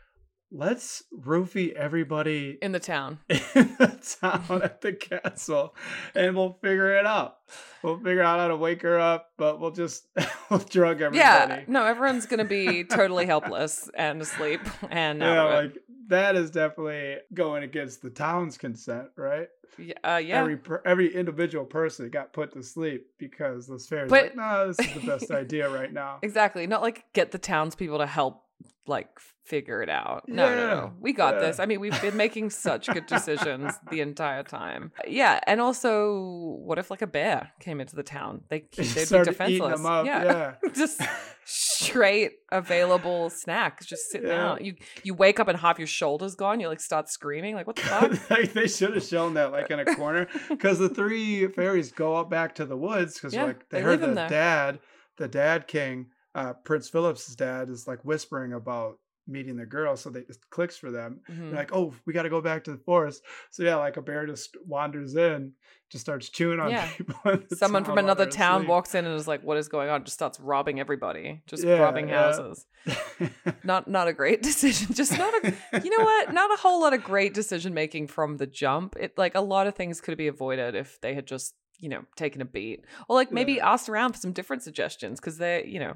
[0.55, 3.19] Let's roofie everybody in the town.
[3.29, 3.39] in
[3.79, 5.75] the town at the castle,
[6.13, 7.37] and we'll figure it out.
[7.81, 10.05] We'll figure out how to wake her up, but we'll just
[10.51, 11.17] we'll drug everybody.
[11.17, 15.77] Yeah, no, everyone's gonna be totally helpless and asleep and yeah, like
[16.09, 19.47] that is definitely going against the town's consent, right?
[19.79, 24.11] Y- uh, yeah, every per- every individual person got put to sleep because those fairies
[24.11, 26.19] But- like, no, this is the best idea right now.
[26.21, 26.67] exactly.
[26.67, 28.42] Not like get the townspeople to help
[28.85, 29.07] like
[29.45, 30.23] figure it out.
[30.27, 30.93] No, no, Yeah, no.
[30.99, 31.39] We got yeah.
[31.41, 31.59] this.
[31.59, 34.91] I mean, we've been making such good decisions the entire time.
[34.97, 38.41] Uh, yeah, and also, what if like a bear came into the town?
[38.49, 39.85] They they'd be defenseless.
[39.85, 40.05] up.
[40.05, 40.55] Yeah.
[40.73, 41.01] just
[41.45, 44.51] straight available snacks just sitting Yeah.
[44.51, 44.63] out.
[44.63, 46.59] You you wake up and half your shoulders gone.
[46.59, 48.29] You like start screaming like what the fuck?
[48.29, 52.15] like they should have shown that like in a corner because the three fairies go
[52.15, 54.79] up back to the woods because Yeah, like they, they heard the dad,
[55.17, 60.09] the dad king, uh, Prince Philip's dad is like whispering about meeting the girl, so
[60.09, 61.21] they it clicks for them.
[61.31, 61.49] Mhm.
[61.51, 63.23] They're like, oh, we got to go back to the forest.
[63.51, 65.53] So yeah, like a bear just wanders in,
[65.89, 66.85] just starts chewing on Yeah.
[66.97, 67.37] people.
[67.55, 68.69] Someone from another town asleep.
[68.69, 71.77] walks in and is like, "What is going on?" Just starts robbing everybody, just Yeah,
[71.79, 72.21] robbing yeah.
[72.33, 72.65] houses.
[73.63, 74.93] Not not a great decision.
[74.93, 75.53] Just not a.
[75.83, 76.33] you know what?
[76.33, 78.95] Not a whole lot of great decision making from the jump.
[78.99, 82.03] It like a lot of things could be avoided if they had just you know
[82.15, 85.79] taken a beat or like maybe asked around for some different suggestions because they're you
[85.79, 85.93] know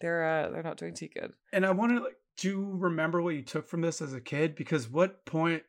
[0.00, 1.32] they're uh, they're not doing too good.
[1.52, 4.54] And I wonder, like, do you remember what you took from this as a kid?
[4.54, 5.62] Because what point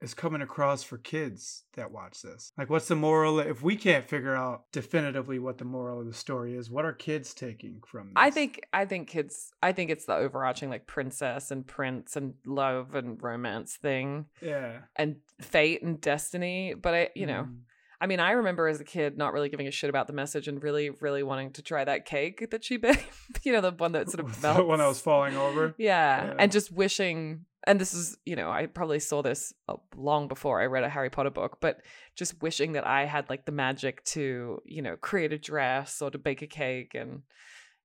[0.00, 2.52] is coming across for kids that watch this?
[2.56, 3.40] Like, what's the moral?
[3.40, 6.92] If we can't figure out definitively what the moral of the story is, what are
[6.92, 8.14] kids taking from this?
[8.16, 12.34] I think I think kids I think it's the overarching like princess and prince and
[12.46, 16.74] love and romance thing yeah, and fate and destiny.
[16.74, 17.58] But I you know Mhm.
[18.00, 20.46] I mean I remember as a kid not really giving a shit about the message
[20.48, 23.04] and really really wanting to try that cake that she baked.
[23.42, 24.58] you know the one that sort of melts.
[24.58, 25.74] the one that was falling over.
[25.78, 26.24] Yeah.
[26.26, 26.34] Yeah.
[26.38, 30.60] And just wishing, and this is, you know, I probably saw this uh, long before
[30.60, 31.80] I read a Harry Potter book, but
[32.14, 36.10] just wishing that I had like the magic to, you know, create a dress or
[36.10, 37.22] to bake a cake and,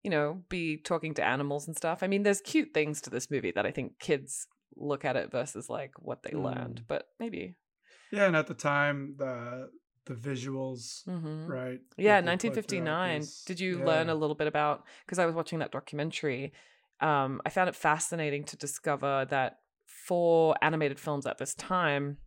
[0.03, 2.03] you know, be talking to animals and stuff.
[2.03, 5.31] I mean, there's cute things to this movie that I think kids look at it
[5.31, 6.87] versus like what they learned, Mm.
[6.87, 7.55] but maybe.
[8.11, 9.69] Yeah, and at the time, the
[10.05, 11.81] the visuals, hmm right?
[11.97, 13.27] Yeah, that they put throughout 1959.
[13.45, 16.53] Did you learn a little bit about because I was watching that documentary?
[17.01, 22.17] Um, I found it fascinating to discover that for animated films at this time,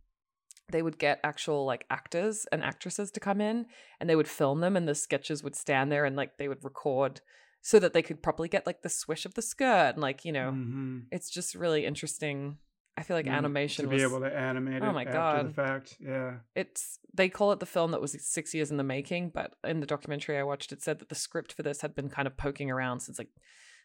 [0.69, 3.65] they would get actual like actors and actresses to come in
[3.99, 6.63] and they would film them and the sketches would stand there and like they would
[6.63, 7.21] record
[7.61, 10.31] so that they could properly get like the swish of the skirt and like, you
[10.31, 11.05] know, Mhm.
[11.11, 12.57] it's just really interesting.
[12.97, 15.45] I feel like Mm, animation to be was, able to animate Oh my God.
[15.45, 15.97] the fact.
[15.99, 19.55] Yeah, it's they call it the film that was six years in the making but
[19.63, 22.27] in the documentary i watched it said that the script for this had been kind
[22.27, 23.29] of poking around since like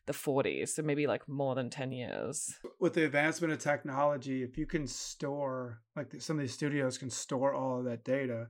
[0.06, 4.56] the 40s so maybe like more than 10 years with the advancement of technology, if
[4.58, 8.48] you can store, like some of these studios can store all of that data,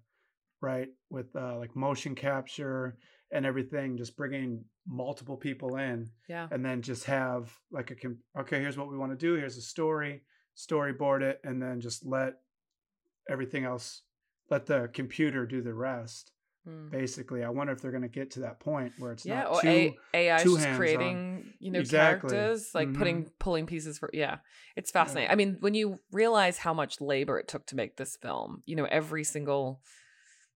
[0.60, 0.88] right?
[1.10, 2.96] With uh, like motion capture
[3.30, 8.60] and everything, just bringing multiple people in, yeah and then just have like a okay,
[8.60, 9.34] here's what we want to do.
[9.34, 10.22] Here's a story,
[10.56, 12.34] storyboard it, and then just let
[13.28, 14.02] everything else,
[14.50, 16.32] let the computer do the rest.
[16.68, 16.90] Mm.
[16.92, 19.52] Basically, I wonder if they're going to get to that point where it's yeah not
[19.54, 19.68] or too.
[19.68, 22.30] A- ai is too creating you know Exactly.
[22.30, 22.96] characters like Mhm.
[22.98, 24.36] putting pulling pieces for yeah
[24.76, 28.16] it's fascinating i mean when you realize how much labor it took to make this
[28.16, 29.82] film you know every single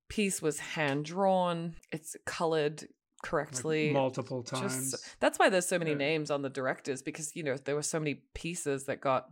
[0.09, 2.85] piece was hand drawn it's colored
[3.25, 3.87] correctly.
[3.89, 4.93] like, multiple times.
[4.93, 5.97] Just that's why there's so many Yeah.
[5.97, 9.27] names on the directors because you know there were so many pieces that got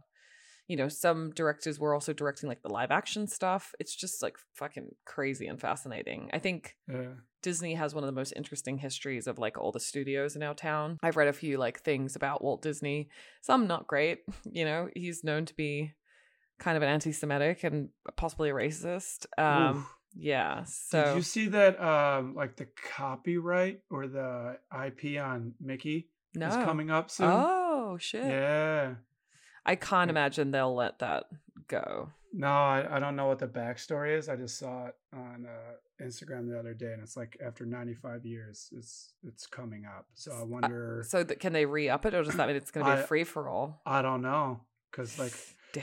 [0.68, 4.36] you know some directors were also directing like the live action stuff it's just like
[4.54, 7.12] fucking crazy and fascinating i think yeah.
[7.42, 10.54] disney has one of the most interesting histories of like all the studios in our
[10.54, 13.08] town i've read a few like things about walt disney
[13.42, 15.92] some not great you know he's known to be
[16.58, 19.96] kind of an anti-semitic and possibly a racist um Oof.
[20.14, 21.82] yeah so Did you see that?
[21.82, 27.28] Um, like the copyright or the IP on Mickey no is coming up soon.
[27.28, 28.94] oh shit Yeah.
[29.66, 31.24] I can't imagine they'll let that
[31.68, 32.10] go.
[32.32, 34.28] No, I, I don't know what the backstory is.
[34.28, 38.26] I just saw it on uh, Instagram the other day, and it's like after 95
[38.26, 40.06] years, it's it's coming up.
[40.14, 41.04] So I wonder.
[41.06, 42.98] So that, can they re up it, or does that mean it's going to be
[42.98, 43.80] a I- free for all?
[43.86, 45.32] I don't know because like.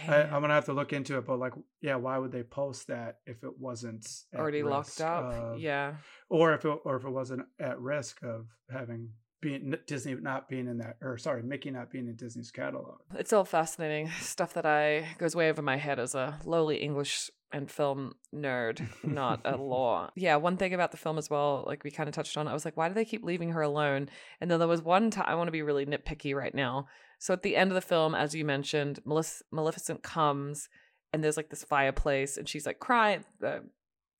[0.07, 1.25] I, I'm gonna have to look into it.
[1.25, 5.33] But like, yeah, why would they post that if it wasn't Already locked up.
[5.33, 5.95] of- yeah.
[6.29, 9.09] or if it or if it wasn't at risk of having
[9.41, 12.99] being Disney not being in that, or sorry, Mickey not being in Disney's catalog.
[13.15, 17.29] It's all fascinating stuff that I goes way over my head as a lowly English
[17.51, 20.09] and film nerd, not a law.
[20.15, 22.53] Yeah, one thing about the film as well, like we kind of touched on, I
[22.53, 24.09] was like, why do they keep leaving her alone?
[24.39, 26.87] And then there was one time I want to be really nitpicky right now.
[27.19, 30.69] So at the end of the film, as you mentioned, Malef- Maleficent comes
[31.11, 33.25] and there's like this fireplace and she's like crying.
[33.43, 33.59] Uh,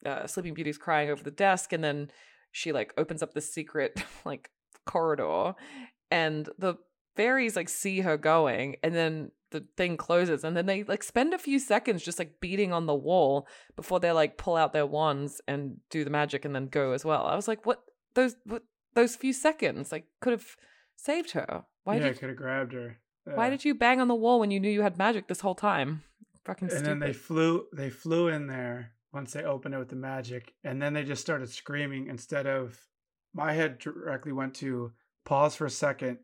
[0.06, 2.12] uh, Sleeping Beauty's crying over the desk, and then
[2.52, 4.50] she like opens up the secret like
[4.86, 5.54] corridor,
[6.10, 6.76] and the
[7.16, 11.34] fairies like see her going, and then the thing closes, and then they like spend
[11.34, 14.86] a few seconds just like beating on the wall before they like pull out their
[14.86, 17.26] wands and do the magic, and then go as well.
[17.26, 18.64] I was like, what those what
[18.94, 20.56] those few seconds like could have
[20.96, 21.66] saved her.
[21.84, 23.00] Why yeah, did could have grabbed her.
[23.26, 25.56] why did you bang on the wall when you knew you had magic this whole
[25.56, 26.04] time?
[26.46, 26.90] Fucking and stupid.
[26.90, 30.82] then they flew they flew in there once they opened it with the magic and
[30.82, 32.80] then they just started screaming instead of
[33.34, 34.92] my head directly went to
[35.26, 36.18] pause for a second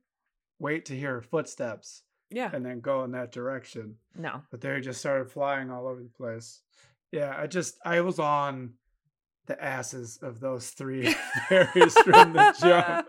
[0.60, 2.50] wait to hear footsteps yeah.
[2.54, 4.42] and then go in that direction No.
[4.52, 6.62] but they just started flying all over the place
[7.12, 8.74] yeah i just i was on
[9.48, 11.12] the asses of those three
[11.50, 13.08] fairies from the jump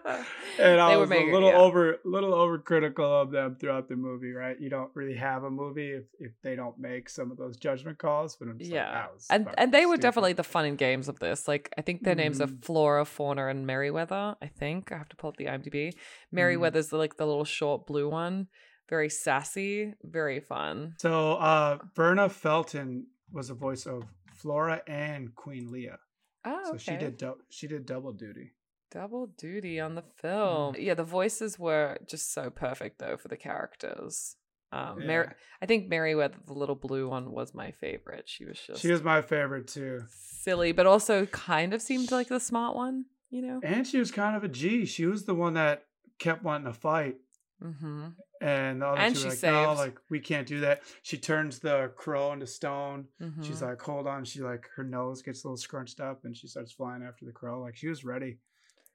[0.59, 1.57] and I was making- a little yeah.
[1.59, 4.33] over, little overcritical of them throughout the movie.
[4.33, 4.59] Right?
[4.59, 7.99] You don't really have a movie if, if they don't make some of those judgment
[7.99, 8.37] calls.
[8.37, 11.19] But I'm just yeah like, and and they were definitely the fun and games of
[11.19, 12.65] this like i think their names are Mhm.
[12.65, 15.93] flora fauna and merryweather i think i have to pull up the imdb
[16.35, 16.63] Mm-hmm.
[16.91, 18.47] the, like the little short blue one
[18.89, 25.71] very sassy very fun So uh Verna Felton was the voice of Flora and Queen
[25.73, 25.99] Leah.
[26.45, 26.79] Oh So okay.
[26.79, 28.53] she did dou- she did double duty.
[28.91, 30.83] double duty on the film Mm-hmm.
[30.83, 34.37] yeah the voices were just so perfect though for the characters
[34.73, 35.07] um Yeah.
[35.07, 38.91] Mer- i think merryweather the little blue one was my favorite she was just She
[38.91, 40.01] was my favorite too.
[40.11, 44.11] silly but also kind of seemed like the smart one you know And she was
[44.11, 44.87] kind of a G.
[44.87, 45.85] She was the one that
[46.19, 47.17] kept wanting to fight.
[47.63, 48.09] Mm-hmm
[48.41, 50.83] And the other And two she were like, no, like we can't do that.
[51.03, 53.07] She turns the crow into stone.
[53.21, 53.43] Mm-hmm.
[53.43, 54.25] She's like, hold on.
[54.25, 57.33] She like her nose gets a little scrunched up and she starts flying after the
[57.33, 57.61] crow.
[57.61, 58.39] Like she was ready,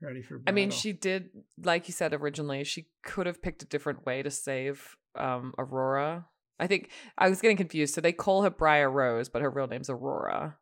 [0.02, 0.42] ready for.
[0.48, 1.30] I mean, she did,
[1.62, 6.26] like you said originally, she could have picked a different way to save um, Aurora.
[6.60, 7.94] I think I was getting confused.
[7.94, 10.58] So they call her Briar Rose, but her real name's Aurora.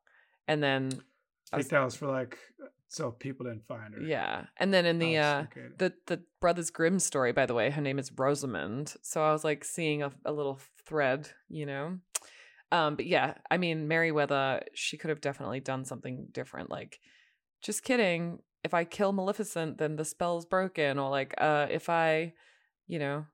[0.47, 0.91] And then,
[1.53, 2.37] I think that was for like
[2.91, 4.01] so people didn't find her.
[4.01, 4.45] yeah.
[4.57, 5.67] And then in the, Oh, uh, okay.
[5.77, 8.93] the, the Brothers Grimm story, by the way, her name is Rosamond.
[9.01, 11.99] So I was like seeing a, a little thread, you know?
[12.73, 16.69] Um, but yeah, I mean, Merryweather, she could have definitely done something different.
[16.69, 16.99] Like,
[17.61, 18.39] just kidding.
[18.63, 20.99] If I kill Maleficent, then the spell's broken.
[20.99, 22.33] Or like, uh, if I,
[22.87, 23.25] you know,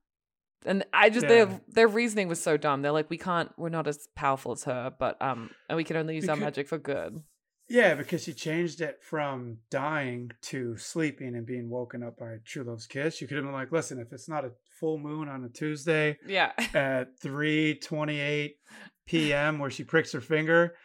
[0.66, 1.46] and I just Yeah.
[1.46, 2.82] their their reasoning was so dumb.
[2.82, 5.98] They're like, we can't, we're not as powerful as her, but um, and we can
[5.98, 7.22] only use our magic for good.
[7.70, 12.64] Yeah, because she changed it from dying to sleeping and being woken up by True
[12.64, 13.20] Love's kiss.
[13.20, 16.18] You could have been like, listen, if it's not a full moon on a Tuesday
[16.26, 18.56] Yeah, at three twenty eight
[19.06, 19.60] p.m.
[19.60, 20.76] where she pricks her finger,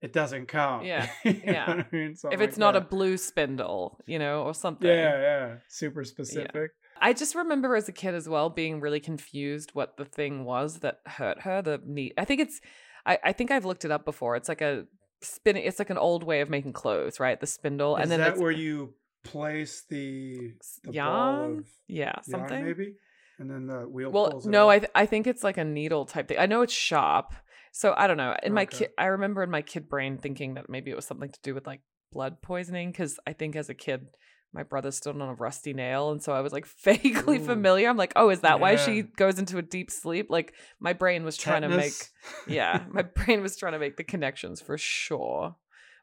[0.00, 0.86] it doesn't count.
[0.86, 1.64] Yeah, yeah.
[1.66, 2.14] I mean?
[2.30, 4.88] if it's like not a blue spindle, you know, or something.
[4.88, 6.70] yeah, yeah, super specific.
[7.02, 10.80] I just remember as a kid as well being really confused what the thing was
[10.80, 11.62] that hurt her.
[11.62, 12.14] The neat.
[12.16, 12.60] I think it's.
[13.06, 14.36] I, I think I've looked it up before.
[14.36, 14.84] It's like a
[15.22, 15.64] spinning.
[15.64, 17.38] It's like an old way of making clothes, right?
[17.40, 20.52] The spindle, Is and then that where you place the,
[20.84, 21.64] the ball yarn.
[21.88, 22.64] yeah, yarn, something.
[22.64, 22.94] maybe,
[23.38, 24.10] and then the wheel.
[24.10, 24.68] Well, pulls it no?
[24.70, 26.38] I th- I think it's like a needle type thing.
[26.38, 27.34] I know it's shop,
[27.72, 28.34] So I don't know.
[28.42, 31.30] In my kid, I remember in my kid brain thinking that maybe it was something
[31.30, 31.80] to do with like
[32.12, 34.08] blood poisoning because I think as a kid
[34.52, 37.44] my brother's stood on a rusty nail, and so I was like vaguely Ooh.
[37.44, 37.88] familiar.
[37.88, 40.26] I'm like, oh, is that why she goes into a deep sleep?
[40.30, 41.92] Like my brain was trying to make,
[42.46, 45.56] yeah, my brain was trying to make the connections for sure.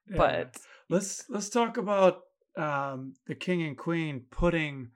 [0.10, 0.17] Yeah.
[0.17, 0.57] But
[0.89, 2.21] let's let's talk about
[2.55, 4.89] um, the king and queen putting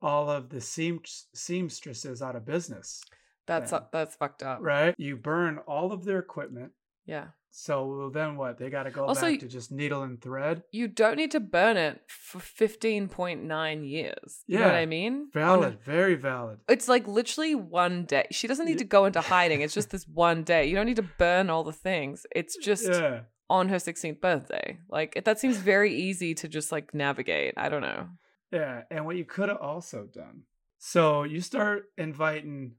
[0.00, 1.02] all of the seam-
[1.34, 3.02] seamstresses out of business.
[3.46, 3.80] That's Yeah.
[3.92, 4.60] that's fucked up.
[4.62, 4.94] Right?
[4.98, 6.72] You burn all of their equipment.
[7.04, 7.28] Yeah.
[7.50, 8.58] So then what?
[8.58, 10.62] They got to go Also, back to just needle and thread.
[10.70, 14.42] You don't need to burn it for 15.9 years.
[14.46, 15.30] You know what I mean?
[15.34, 16.60] On a- Valid, very valid.
[16.68, 18.26] It's like literally one day.
[18.30, 19.62] She doesn't need to go into hiding.
[19.62, 20.66] It's just this one day.
[20.66, 22.26] You don't need to burn all the things.
[22.34, 23.20] It's just yeah.
[23.48, 24.78] on her 16th birthday.
[24.88, 27.54] Like that seems very easy to just like navigate.
[27.56, 28.08] I don't know.
[28.52, 30.42] Yeah, and what you could have also done.
[30.78, 32.76] So you start inviting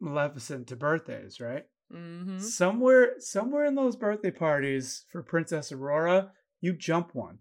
[0.00, 1.64] Maleficent to birthdays, right?
[1.92, 7.38] Hmm Somewhere, somewhere in those birthday parties for Princess Aurora, you jump one.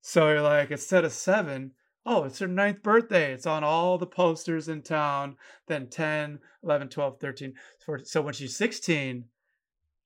[0.00, 1.72] So you're like, instead of seven,
[2.04, 3.32] oh, it's her ninth birthday.
[3.32, 5.36] It's on all the posters in town.
[5.66, 7.54] Then 10, 11, 12, 13,
[7.84, 8.04] 14.
[8.06, 9.24] So when she's 16,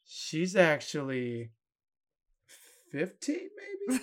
[0.05, 1.51] she's actually
[2.93, 3.37] 15,
[3.89, 4.01] maybe?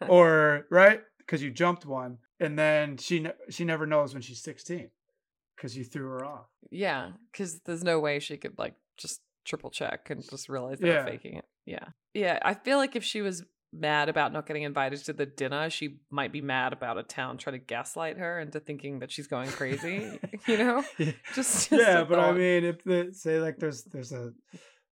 [0.08, 4.42] or right because you jumped one and then she ne- she never knows when she's
[4.42, 4.90] 16
[5.58, 9.70] because you threw her off yeah, because there's no way she could like just triple
[9.70, 11.04] check and just realize they Yeah.
[11.04, 11.44] faking it.
[11.64, 11.86] Yeah.
[12.14, 12.38] Yeah.
[12.42, 15.98] I feel like if she was mad about not getting invited to the dinner, she
[16.10, 19.48] might be mad about a town trying to gaslight her into thinking that she's going
[19.50, 20.18] crazy.
[20.46, 20.82] you know?
[20.98, 24.32] Just, just yeah but i mean if the say like there's there's a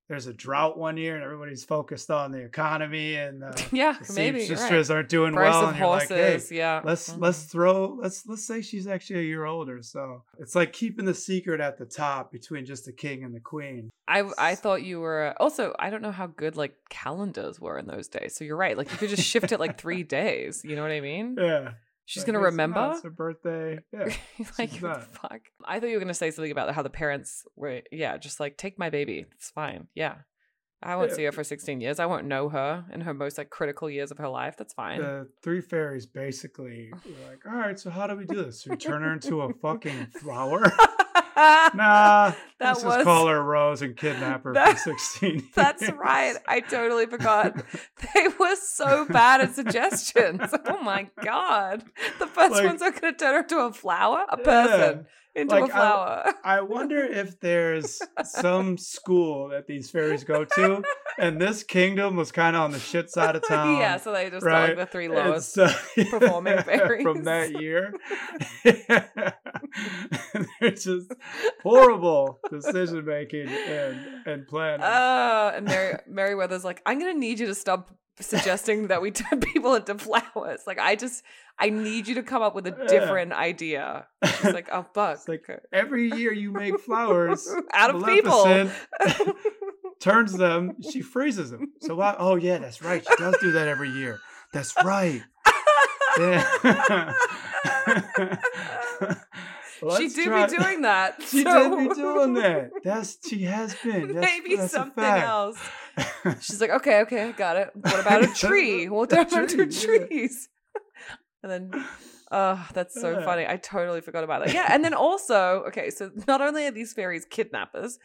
[0.08, 4.12] there's a drought one year and everybody's focused on the economy and uh, yeah, the
[4.14, 4.44] maybe.
[4.44, 4.90] you're right.
[4.90, 6.80] aren't doing Price well and you're like hey yeah.
[6.84, 7.20] let's Mhm.
[7.20, 11.14] let's throw let's let's say she's actually a year older so it's like keeping the
[11.14, 15.00] secret at the top between just the king and the queen I I thought you
[15.00, 18.36] were also I don't know how good like calendars were in those days.
[18.36, 18.76] So you're right.
[18.78, 20.62] Like you could just shift it like three days.
[20.64, 21.34] You know what I mean?
[21.36, 21.72] yeah
[22.06, 22.92] She's Like, gonna remember.
[22.94, 24.04] it's her birthday yeah
[24.58, 25.40] like what the fuck.
[25.64, 28.56] I thought you were gonna say something about how the parents were yeah, just like
[28.56, 29.26] take my baby.
[29.34, 29.88] It's fine.
[29.94, 30.14] Yeah.
[30.82, 31.16] I won't Yeah.
[31.16, 31.98] see her for 16 years.
[31.98, 34.56] I won't know her in her most like critical years of her life.
[34.56, 35.00] That's fine.
[35.00, 38.66] the three fairies basically were like, all right, so how do we do this?
[38.66, 40.62] We turn her into a fucking flower?
[41.74, 46.36] nah, That was- call her Rose and kidnap her That- for 16 That's right.
[46.48, 47.62] I totally forgot.
[48.14, 50.40] They were so bad at suggestions.
[50.66, 51.84] Oh my god.
[52.18, 54.44] The first Like- ones are going to turn her into a flower, a Yeah.
[54.44, 56.34] person into Like, a I- flower.
[56.44, 60.82] I wonder if there's some school that these fairies go to,
[61.18, 63.76] and this kingdom was kind of on the shit side of town.
[63.78, 64.68] yeah, so they just got right?
[64.68, 65.52] like the three lowest.
[65.52, 65.68] so-
[66.10, 66.58] performing
[67.02, 67.94] from that year.
[70.60, 71.12] They're just
[71.62, 74.80] horrible decision making and and planning.
[74.84, 79.40] Oh, and Mary Merryweather's like, I'm gonna need you to stop suggesting that we turn
[79.40, 80.60] people into flowers.
[80.66, 81.22] Like, I just,
[81.58, 82.86] I need you to come up with a Yeah.
[82.86, 84.06] different idea.
[84.24, 88.70] She's like, oh fuck, It's like every year you make flowers out of people.
[90.06, 91.72] Turns them, she freezes them.
[91.80, 92.14] So why?
[92.18, 93.04] Oh yeah, that's right.
[93.06, 94.20] She does do that every year.
[94.52, 95.22] That's right.
[96.18, 96.44] Yeah.
[99.98, 101.22] she did try- be doing that.
[101.22, 102.70] She so- did be doing that.
[102.84, 104.14] That's she has been.
[104.14, 105.58] That's, Maybe that's something else.
[106.40, 107.70] She's like, okay, okay, got it.
[107.74, 108.88] What about a tree?
[108.88, 110.06] We'll A turn them yeah.
[110.06, 110.48] trees.
[111.42, 111.84] And then,
[112.30, 113.46] oh, that's so funny.
[113.46, 114.54] I totally forgot about that.
[114.54, 117.98] Yeah, and then also, okay, so not only are these fairies kidnappers,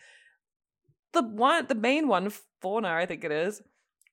[1.13, 3.61] the one, the main one, Fauna, I think it is.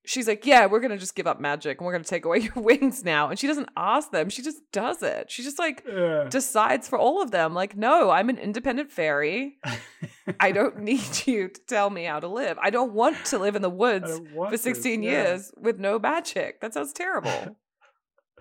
[0.05, 2.55] She's like, yeah, we're gonna just give up magic and we're gonna take away your
[2.55, 3.29] wings now.
[3.29, 5.31] And she doesn't ask them; she just does it.
[5.31, 5.85] She just like
[6.31, 7.53] decides for all of them.
[7.53, 9.59] Like, no, I'm an independent fairy.
[10.41, 12.59] I don't need you to tell me how to live.
[12.63, 15.11] I don't want to live in the woods for this, 16 yeah.
[15.11, 16.61] years with no magic.
[16.61, 17.57] That sounds terrible.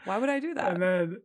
[0.06, 0.74] Why would I do that?
[0.74, 1.18] And then,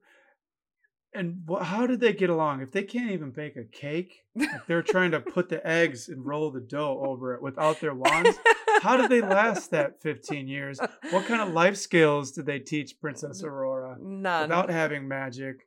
[1.15, 2.63] and wh- how did they get along?
[2.63, 6.25] If they can't even bake a cake, if they're trying to put the eggs and
[6.25, 8.37] roll the dough over it without their wands,
[8.81, 10.79] how did they last that 15 years?
[11.11, 14.49] What kind of life skills did they teach Princess Aurora None.
[14.49, 15.67] without having magic?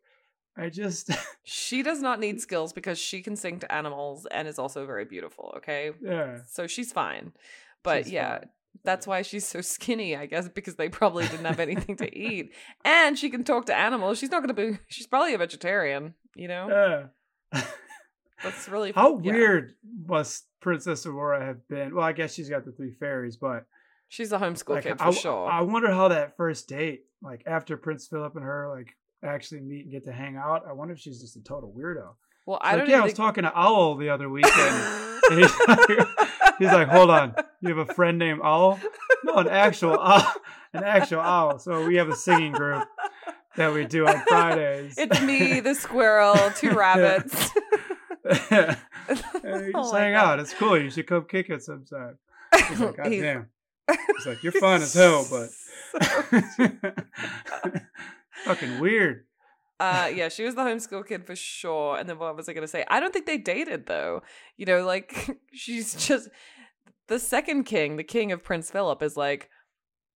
[0.58, 1.12] I just,
[1.44, 5.06] she does not need skills because she can sing to animals and is also very
[5.06, 5.54] beautiful.
[5.58, 5.92] Okay.
[6.02, 6.40] yeah.
[6.48, 7.34] So she's fine.
[7.84, 8.50] But she's yeah, fine.
[8.86, 12.52] That's why she's so skinny, I guess, because they probably didn't have anything to eat.
[12.84, 14.18] And she can talk to animals.
[14.20, 17.10] She's not going to be, she's probably a vegetarian, you know?
[17.54, 17.62] Yeah.
[18.44, 19.32] That's really How yeah.
[19.32, 19.76] weird
[20.08, 21.96] must Princess Aurora have been?
[21.96, 23.66] Well, I guess she's got the three fairies, but
[24.08, 25.50] She's a homeschool like, kid I, for sure.
[25.50, 28.90] I wonder how that first date, like after Prince Philip and her, like
[29.24, 30.64] actually meet and get to hang out.
[30.70, 32.14] I wonder if she's just a total weirdo.
[32.46, 34.54] well, She's I like, don't yeah, I was think- talking to Owl the other weekend.
[36.60, 38.80] he's, like, hold on, you have a friend named Owl?
[39.24, 40.32] No, an actual owl,
[40.74, 41.60] an actual owl.
[41.60, 42.88] So we have a singing group
[43.56, 44.98] that we do on Fridays.
[44.98, 47.50] It's me, the squirrel, two rabbits.
[48.52, 48.78] and
[49.44, 50.26] we Oh just my hang God.
[50.26, 50.40] out.
[50.40, 50.80] It's cool.
[50.80, 52.18] You should come kick it sometime.
[52.70, 53.50] He's like, God He's- damn.
[54.18, 55.50] He's like, you're fine as hell, but.
[58.46, 59.25] Fucking weird.
[59.80, 61.98] Uh, yeah, she was the homeschool kid for sure.
[61.98, 62.86] And then what was I going to say?
[62.90, 64.22] I don't think they dated though.
[64.58, 66.30] You know, like she's just
[67.08, 69.50] the second king, the king of Prince Philip, is like,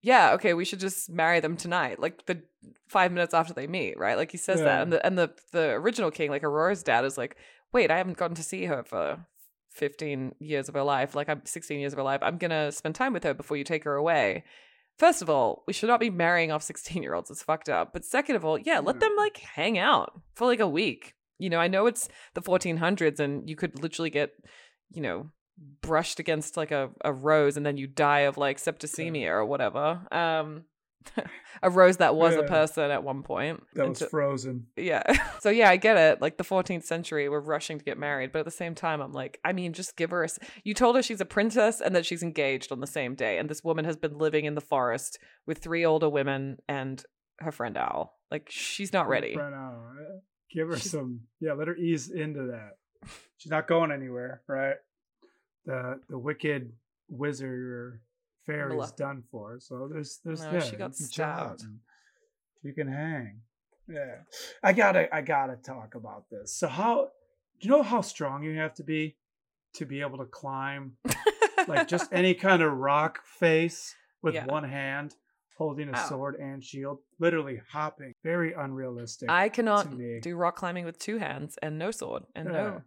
[0.01, 1.99] yeah, okay, we should just marry them tonight.
[1.99, 2.41] Like the
[2.87, 4.15] five minutes after they meet, right?
[4.17, 4.65] Like he says Yeah.
[4.65, 7.35] that, and the and the the original king, like Aurora's dad, is like,
[7.73, 9.25] wait, I haven't gotten to see her for.
[9.71, 12.21] 15 years of her life, like I'm 16 years of her life.
[12.23, 14.43] I'm gonna spend time with her before you take her away.
[14.99, 17.31] First of all, we should not be marrying off 16 year olds.
[17.31, 17.93] It's fucked up.
[17.93, 21.15] But second of all, yeah, let them like hang out for like a week.
[21.37, 24.31] You know, I know it's the 1400s and you could literally get,
[24.91, 25.31] you know,
[25.81, 30.01] brushed against like a, a rose and then you die of like septicemia or whatever.
[30.11, 30.65] Um,
[31.63, 33.61] a rose that was a person at one point.
[33.75, 34.67] That was frozen.
[34.75, 35.03] yeah.
[35.39, 36.21] So yeah, I get it.
[36.21, 39.13] Like the 14th century, we're rushing to get married, but at the same time, I'm
[39.13, 40.25] like, I mean, just give her a.
[40.25, 43.37] s- You told her she's a princess and that she's engaged on the same day,
[43.37, 47.01] and this woman has been living in the forest with three older women and
[47.39, 48.17] her friend Owl.
[48.29, 49.35] Like she's not ready.
[49.37, 49.75] Right now.
[49.91, 50.19] uh,
[50.53, 51.21] Give her She's- some.
[51.39, 52.71] Yeah, let her ease into that.
[53.37, 54.75] She's not going anywhere, right?
[55.65, 56.73] The the wicked
[57.07, 58.01] wizard or
[58.51, 59.59] fairy is done for.
[59.59, 61.63] So there's there's No, yeah, she got you can stabbed.
[62.63, 63.41] You can hang.
[63.87, 64.17] Yeah,
[64.63, 66.55] I gotta I gotta talk about this.
[66.55, 67.09] So how
[67.59, 69.15] do you know how strong you have to be
[69.73, 70.93] to be able to climb
[71.67, 74.45] like just any kind of rock face with Yeah.
[74.45, 75.15] one hand
[75.57, 76.05] holding a Ow.
[76.07, 78.13] sword and shield, literally hopping.
[78.23, 79.29] Very unrealistic.
[79.29, 79.87] I cannot
[80.21, 82.53] do rock climbing with two hands and no sword and Yeah.
[82.61, 82.81] no.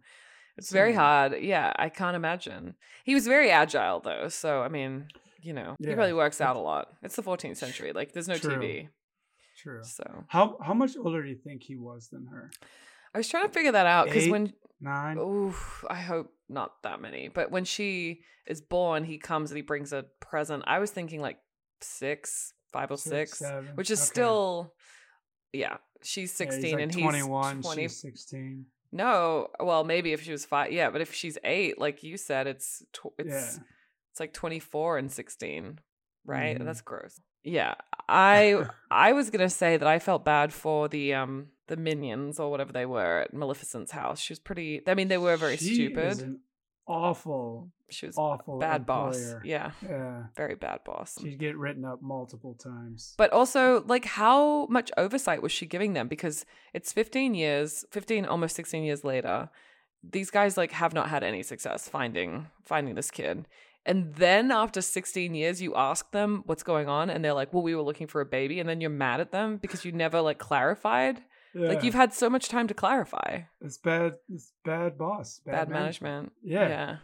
[0.57, 1.33] It's very hard.
[1.41, 2.75] Yeah, I can't imagine.
[3.03, 5.07] He was very agile though, so I mean,
[5.43, 6.87] you know, he probably works out a lot.
[7.03, 7.91] It's the 14th century.
[7.93, 8.55] Like, there's no True.
[8.57, 8.89] TV,
[9.57, 9.83] True.
[9.83, 12.51] so How how much older do you think he was than her?
[13.13, 15.17] I was trying to figure that out because when Nine.
[15.19, 15.55] Oh,
[15.89, 17.29] I hope not that many.
[17.29, 20.63] But when she is born, he comes and he brings a present.
[20.67, 21.37] I was thinking like
[21.81, 24.05] six, five or Six, six, which is okay.
[24.05, 24.73] still,
[25.53, 25.77] yeah.
[26.03, 27.61] She's Yeah, he's sixteen like and he's 21.
[27.61, 27.83] twenty.
[27.83, 28.65] She's 16.
[28.91, 30.89] No, well, maybe if she was five, yeah.
[30.89, 33.63] But if she's eight, like you said, it's tw- it's Yeah.
[34.13, 35.79] It's like twenty four and sixteen,
[36.23, 36.57] right?
[36.57, 36.65] Mhm.
[36.65, 37.19] That's gross.
[37.43, 37.73] Yeah,
[38.07, 42.51] I I was gonna say that I felt bad for the um the minions or
[42.51, 44.19] whatever they were at Maleficent's house.
[44.19, 44.81] She was pretty.
[44.87, 46.37] I mean, they were very She stupid.
[46.85, 49.17] Awful, She was awful bad boss.
[49.45, 50.25] Yeah, Yeah.
[50.35, 51.17] very bad boss.
[51.21, 53.15] She'd get written up multiple times.
[53.17, 56.09] But also, like, how much oversight was she giving them?
[56.09, 59.49] Because it's 15 years, 15, almost 16 years later.
[60.03, 63.47] These guys like have not had any success finding finding this kid.
[63.85, 67.63] And then after 16 years, you ask them what's going on, and they're like, "Well,
[67.63, 70.21] we were looking for a baby," and then you're mad at them because you never
[70.21, 71.21] like clarified.
[71.55, 73.41] Like you've had so much time to clarify.
[73.61, 74.13] It's bad.
[74.33, 75.39] It's bad boss.
[75.45, 76.31] Bad, Bad, management.
[76.33, 76.33] management.
[76.43, 76.67] Yeah.
[76.69, 76.97] Yeah.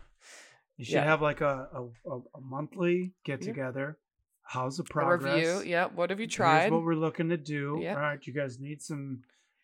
[0.77, 1.03] You should Yeah.
[1.03, 3.97] have like a a, a, a monthly get together.
[4.41, 5.36] How's the A progress?
[5.36, 5.61] review.
[5.69, 5.88] Yeah.
[5.93, 6.71] What have you Here's tried?
[6.71, 7.77] what we're looking to do.
[7.82, 7.93] Yeah.
[7.95, 9.21] All right, you guys need some.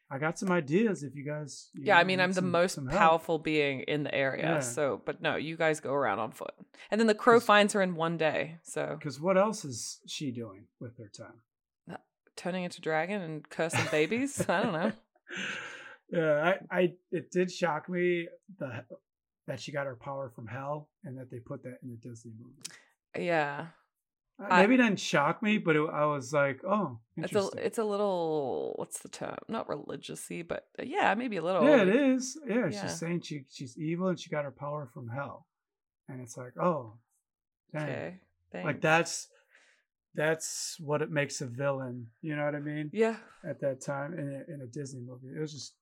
[0.09, 1.03] I got some ideas.
[1.03, 1.69] If you guys.
[1.73, 4.43] you Yeah, I mean, I'm the most powerful being in the area.
[4.43, 4.59] Yeah.
[4.59, 6.53] So, but no, you guys go around on foot.
[6.91, 8.59] And then the crow finds her in one day.
[8.63, 11.41] So, Because what else is she doing with her time?
[12.35, 14.43] turning into dragon and cursing babies.
[14.49, 14.91] I don't know.
[16.11, 18.27] yeah, I, I, it did shock me
[18.59, 18.83] the
[19.47, 22.31] that she got her power from hell, and that they put that in the Disney
[22.39, 23.25] movie.
[23.27, 23.65] Yeah, Uh,
[24.37, 27.77] I- Maybe it didn't shock me, but it, I was like, oh, it's a it's
[27.77, 29.37] a little what's the term?
[29.47, 31.63] Not religiously, but uh, yeah, maybe a little.
[31.63, 32.37] yeah, it is.
[32.45, 32.81] Yeah, Yeah.
[32.81, 35.47] she's saying she she's evil and she got her power from hell,
[36.09, 36.95] and it's like, oh,
[37.73, 37.83] dang.
[37.89, 38.19] Okay,
[38.65, 39.29] like that's
[40.13, 42.07] that's what it makes a villain.
[42.21, 42.89] You know what I mean?
[42.93, 43.17] Yeah,
[43.47, 45.73] At that time in a, in a Disney movie, it was just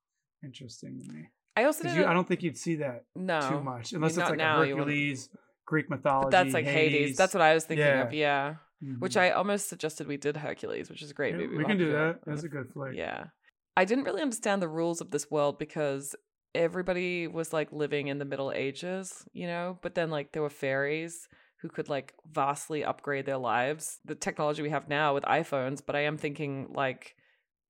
[0.43, 1.29] interesting to me.
[1.55, 4.37] I also you, I don't think you'd see that no too much unless it's like
[4.37, 4.67] now, a.
[4.67, 5.29] Hercules,
[5.65, 6.25] Greek mythology.
[6.25, 7.17] But that's like Hades.
[7.17, 8.13] That's what I was thinking of.
[8.13, 8.55] Yeah,
[8.99, 9.21] which Mhm.
[9.21, 11.57] I almost suggested we did Hercules, which is a great Yeah, movie.
[11.57, 12.19] we can do that.
[12.25, 12.95] That's a good flick.
[12.95, 13.27] Yeah.
[13.75, 16.15] I didn't really understand the rules of this world because
[16.53, 20.49] everybody was like living in the Middle Ages, you know, but then like there were
[20.49, 21.27] fairies
[21.61, 23.99] who could like vastly upgrade their lives.
[24.05, 27.15] The technology we have now with iPhones, but I am thinking like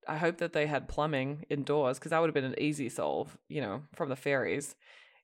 [0.05, 3.37] I hope that they had plumbing indoors because that would have been an easy solve,
[3.47, 4.75] you know, from the fairies.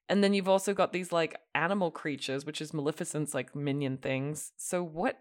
[0.10, 4.52] And then you've also got these like animal creatures, which is Maleficent's like minion things.
[4.58, 5.20] So what?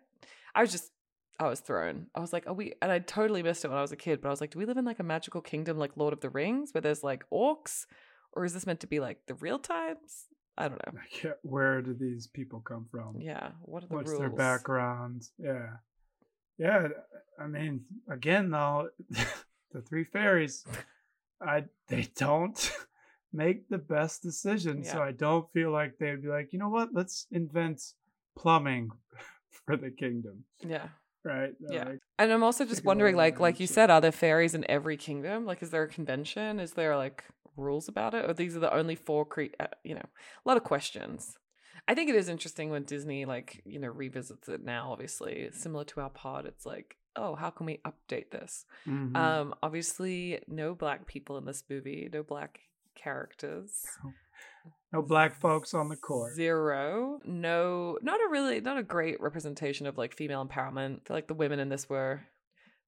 [0.54, 0.90] I was just,
[1.38, 2.06] I was thrown.
[2.14, 2.72] I was like, are we?
[2.80, 4.20] And I totally missed it when I was a kid.
[4.20, 6.20] But I was like, do we live in like a magical kingdom like Lord of
[6.20, 7.84] the Rings where there's like orcs,
[8.32, 10.26] or is this meant to be like the real times?
[10.56, 11.00] I don't know.
[11.22, 13.20] Yeah, where do these people come from?
[13.20, 14.20] Yeah, what are the What's rules?
[14.20, 15.28] their background?
[15.38, 15.68] Yeah,
[16.58, 16.88] yeah.
[17.38, 18.88] I mean, again, though,
[19.72, 20.64] the three fairies,
[21.40, 22.72] I they don't
[23.32, 24.90] make the best decisions.
[24.90, 26.90] So I don't feel like they'd be like, you know what?
[26.92, 27.82] Let's invent
[28.36, 28.90] plumbing
[29.66, 30.44] for the kingdom.
[30.60, 30.88] Yeah,
[31.24, 31.52] right?
[31.70, 31.84] Yeah.
[31.84, 33.74] Like, And I'm also just wondering, like, like you shit.
[33.74, 35.44] said, are there fairies in every kingdom?
[35.46, 36.58] Like, is there a convention?
[36.60, 37.24] Is there like
[37.56, 39.24] rules about it, or these are the only four?
[39.24, 40.00] Cre- uh, you know,
[40.44, 41.36] a lot of questions.
[41.86, 44.92] I think it is interesting when Disney, like, you know, revisits it now.
[44.92, 48.64] Obviously, similar to our pod, it's like, oh, how can we update this?
[48.86, 49.16] mhm.
[49.16, 52.60] Um, obviously, no black people in this movie, no black
[53.02, 53.72] characters.
[54.92, 56.34] no black folks on the court.
[56.34, 57.20] Zero.
[57.24, 61.00] No, not a really, not a great representation of like female empowerment.
[61.00, 62.22] I feel like the women in this were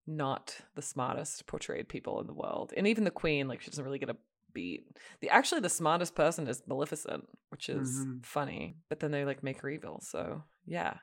[0.06, 2.72] not the smartest portrayed people in the world.
[2.76, 4.16] And even the queen, like, she doesn't really get a
[4.52, 4.86] beat.
[5.20, 8.24] The actually the smartest person is Maleficent, which is Mhm.
[8.24, 8.76] funny.
[8.88, 10.00] But then they like make her evil.
[10.00, 10.94] So yeah.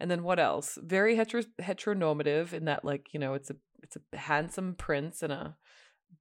[0.00, 0.76] And then what else?
[0.82, 5.32] Very hetero- heteronormative in that like, you know, it's a it's a handsome prince and
[5.32, 5.56] a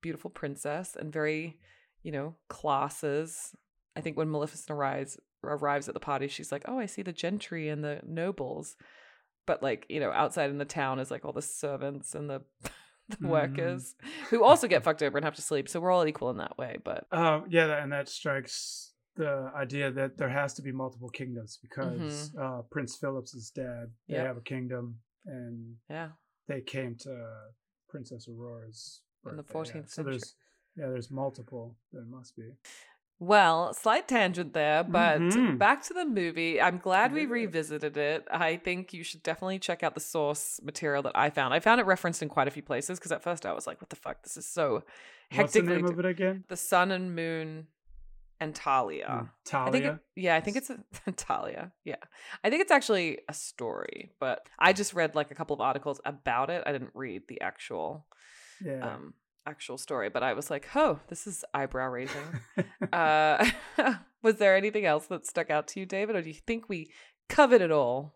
[0.02, 1.58] beautiful princess and very,
[2.06, 3.56] you know, classes.
[3.96, 7.12] I think when Maleficent arrives arrives at the party, she's like, "Oh, I see the
[7.14, 8.76] gentry and the nobles."
[9.48, 12.42] But like, you know, outside in the town is like all the servants and the,
[13.10, 13.30] the Mhm.
[13.30, 13.96] workers
[14.30, 15.70] who also get fucked over and have to sleep.
[15.70, 19.92] So we're all equal in that way, but Um, yeah, and that strikes the idea
[19.92, 24.14] that there has to be multiple kingdoms because uh, Prince Philip's dad, they Mm-hmm.
[24.16, 24.28] Yep.
[24.28, 26.10] have a kingdom, and yeah.
[26.48, 27.14] they came to
[27.88, 29.82] Princess Aurora's In the 14th yeah.
[29.86, 30.12] So century.
[30.14, 30.36] there's
[30.78, 31.76] yeah, there's multiple.
[31.94, 32.52] There must be.
[33.18, 35.58] Well, slight tangent there, but Mhm.
[35.58, 36.60] back to the movie.
[36.60, 38.28] I'm glad we revisited it.
[38.30, 41.54] I think you should definitely check out the source material that I found.
[41.54, 43.80] I found it referenced in quite a few places because at first I was like,
[43.80, 44.22] what the fuck?
[44.24, 44.84] This is so
[45.34, 46.44] What's the name of it again?
[46.50, 47.68] The Sun and Moon
[48.42, 49.08] and Talia.
[49.08, 50.00] Mm, I think, it, Talia.
[50.18, 51.72] yeah, I think it's a, Talia.
[51.86, 51.96] Yeah,
[52.44, 56.02] I think it's actually a story, but I just read like a couple of articles
[56.04, 56.64] about it.
[56.66, 58.06] I didn't read the actual,
[58.64, 58.96] yeah.
[58.96, 59.14] um,
[59.46, 62.24] actual story, but I was like, oh, this is eyebrow raising.
[62.94, 63.46] uh,
[64.24, 66.92] was there anything else that stuck out to you, David, or do you think we
[67.30, 68.16] covered it all?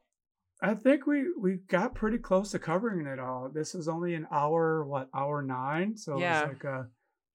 [0.62, 3.50] I think we we got pretty close to covering it all.
[3.54, 5.96] This is only an hour, what hour nine?
[5.96, 6.42] So Yeah.
[6.44, 6.88] it's like a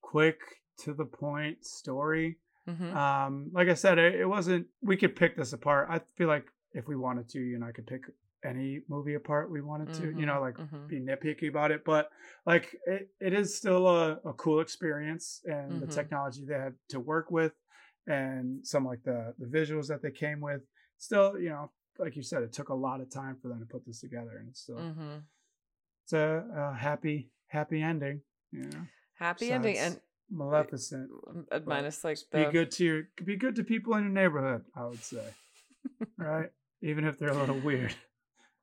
[0.02, 0.38] quick
[0.80, 2.36] to the point story.
[2.68, 4.66] hmm Um, like I said, it, it wasn't.
[4.82, 5.88] We could pick this apart.
[5.90, 8.02] I feel like if we wanted to, you and I could pick
[8.44, 10.10] any movie apart we wanted to.
[10.16, 10.88] You know, Mhm, like mhm.
[10.88, 11.84] be nitpicky about it.
[11.84, 12.10] But
[12.46, 15.94] like it, it is still a, a cool experience, and the Mhm.
[15.94, 17.52] technology they had to work with,
[18.06, 20.62] and some like the the visuals that they came with.
[20.98, 23.66] Still, you know, like you said, it took a lot of time for them to
[23.66, 25.18] put this together, and it's still hmm
[26.04, 28.20] it's a, a happy happy ending.
[28.52, 31.10] You know, Happy ending and Maleficent.
[31.28, 34.64] um, uh, minus like Be good to your be good to people in your neighborhood,
[34.76, 35.24] I would say.
[36.18, 36.50] right?
[36.82, 37.94] Even if they're a little weird.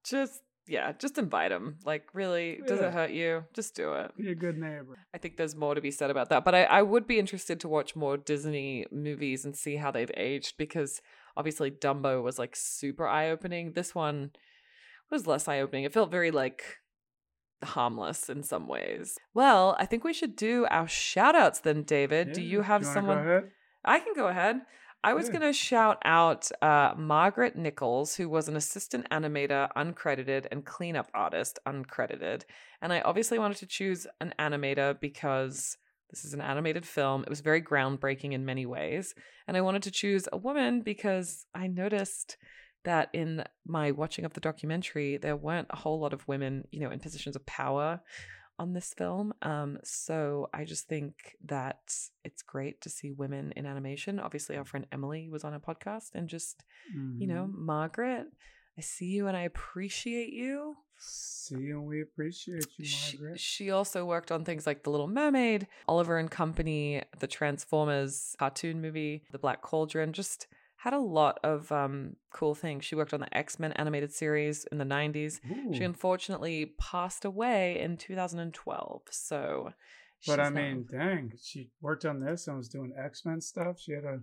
[0.04, 1.78] Just yeah, just invite him.
[1.86, 2.88] Like, really, does Yeah.
[2.88, 3.44] it hurt you?
[3.54, 4.16] Just do it.
[4.16, 5.00] Be a good neighbor.
[5.14, 6.46] I think there's more to be said about that.
[6.46, 10.12] But I, I would be interested to watch more Disney movies and see how they've
[10.16, 11.02] aged because
[11.36, 13.74] obviously Dumbo was like super eye opening.
[13.74, 14.32] This one
[15.10, 15.84] was less eye opening.
[15.84, 16.78] It felt very like
[17.64, 19.18] harmless in some ways.
[19.34, 22.34] Well, I think we should do our shout outs then, David.
[22.34, 23.18] do you have wanna someone?
[23.24, 23.52] Go ahead?
[23.84, 24.62] I can go ahead.
[25.04, 25.34] I was Yeah.
[25.34, 31.10] going to shout out uh, Margaret Nichols, who was an assistant animator, uncredited, and cleanup
[31.14, 32.44] artist, uncredited.
[32.82, 35.78] And I obviously wanted to choose an animator because
[36.12, 37.24] this is an animated film.
[37.24, 39.16] It was very groundbreaking in many ways.
[39.48, 42.38] And I wanted to choose a woman because I noticed
[42.84, 46.80] that in my watching of the documentary, there weren't a whole lot of women, you
[46.80, 48.02] know, in positions of power
[48.62, 49.34] on this film.
[49.42, 51.14] Um, so I just think
[51.46, 51.80] that
[52.24, 54.20] it's great to see women in animation.
[54.20, 56.64] Obviously, our friend Emily was on a podcast, and just
[57.22, 57.58] you know, Mhm.
[57.74, 58.28] Margaret,
[58.78, 60.76] I see you and I appreciate you.
[61.04, 63.40] See you and we appreciate you, She, Margaret.
[63.40, 68.82] she also worked on things like The Little Mermaid, Oliver and Company, the Transformers cartoon
[68.82, 70.48] movie, The Black Cauldron, just
[70.84, 72.84] had a lot of um, cool things.
[72.86, 75.40] She worked on the X Men animated series in the 90s.
[75.74, 79.02] She unfortunately passed away in 2012.
[79.12, 79.74] So,
[80.26, 83.80] but I now- mean, dang, she worked on this and was doing X Men stuff.
[83.80, 84.22] She had a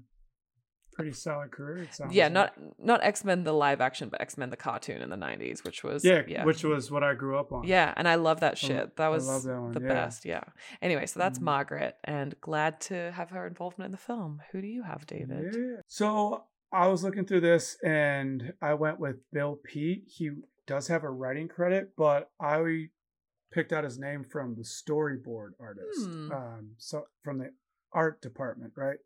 [0.98, 1.84] pretty solid career.
[1.84, 2.32] It sounds yeah, like.
[2.32, 5.64] not not X Men the live action, but X Men the cartoon in the 90s,
[5.64, 7.64] which was yeah, yeah, which was what I grew up on.
[7.66, 8.96] yeah, and I love that shit.
[8.96, 9.88] That was that one, the yeah.
[9.88, 10.24] best.
[10.24, 10.44] Yeah.
[10.82, 11.42] Anyway, so that's Mhm.
[11.42, 14.42] Margaret, and glad to have her involvement in the film.
[14.52, 15.54] Who do you have, David?
[15.56, 15.80] Yeah.
[15.86, 20.04] So I was looking through this and I went with Bill Peet.
[20.06, 20.30] He
[20.66, 22.88] does have a writing credit, but I
[23.52, 26.04] picked out his name from the storyboard artist.
[26.04, 26.30] Hmm.
[26.32, 27.52] Um, so from the
[27.92, 28.98] art department, right?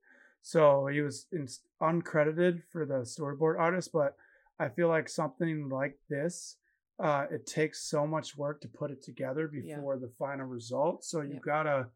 [0.42, 1.46] So he was in,
[1.80, 4.16] uncredited for the storyboard artist, but
[4.58, 6.56] I feel like something like this,
[6.98, 9.76] uh, it takes so much work to put it together Yeah.
[9.76, 11.04] before the final result.
[11.04, 11.88] So you gotta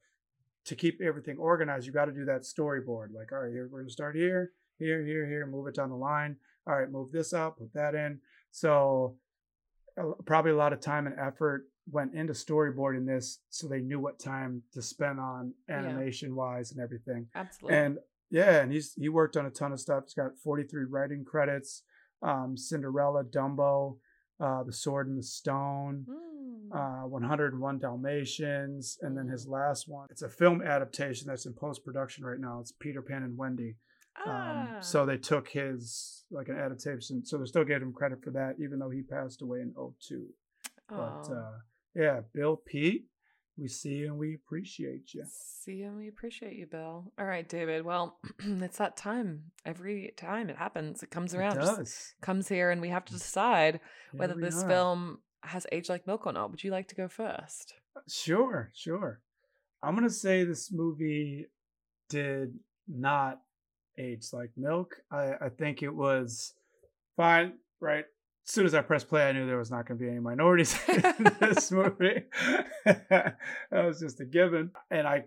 [0.64, 3.12] to keep everything organized, you got to do that storyboard.
[3.12, 5.97] Like, all right, here we're gonna start here, here, here, here, move it down the
[5.97, 6.36] line.
[6.66, 8.20] All right, move this up, put that in.
[8.51, 9.16] So
[10.24, 14.18] probably a lot of time and effort went into storyboarding this, so they knew what
[14.18, 15.78] time to spend on Yeah.
[15.78, 17.28] animation wise and everything.
[17.36, 17.78] Absolutely.
[17.78, 17.99] And
[18.30, 20.04] yeah, and he's he worked on a ton of stuff.
[20.04, 21.82] He's got 43 writing credits.
[22.22, 23.98] Um, Cinderella, Dumbo,
[24.40, 27.04] uh, The Sword and the Stone, Mm.
[27.04, 30.08] uh, 101 Dalmatians, and then his last one.
[30.10, 32.60] It's a film adaptation that's in post production right now.
[32.60, 33.76] It's Peter Pan and Wendy.
[34.24, 34.78] Um, Ah.
[34.80, 37.24] so they took his like an adaptation.
[37.24, 40.26] So they still gave him credit for that, even though he passed away in 02.
[40.88, 41.58] But uh,
[41.94, 43.04] yeah, Bill Peet,
[43.59, 45.24] we see and we appreciate you.
[45.28, 47.11] See and we appreciate you, Bill.
[47.18, 47.84] All right, David.
[47.84, 49.44] Well, it's that time.
[49.64, 51.57] Every time it happens, it comes around.
[51.59, 52.14] It just does.
[52.20, 53.80] comes here, and we have to decide
[54.12, 54.68] whether Here we this are.
[54.68, 56.50] film has aged like milk or not.
[56.50, 57.74] Would you like to go first?
[57.96, 59.20] Uh, sure, sure.
[59.82, 61.46] I'm gonna say this movie
[62.09, 63.40] did not
[63.98, 64.96] age like milk.
[65.11, 66.54] I, I think it was
[67.16, 68.04] fine, right?
[68.47, 70.78] As soon as I pressed play, I knew there was not gonna be any minorities
[70.88, 72.22] in this movie.
[72.84, 73.36] that
[73.72, 74.70] was just a given.
[74.90, 75.24] And I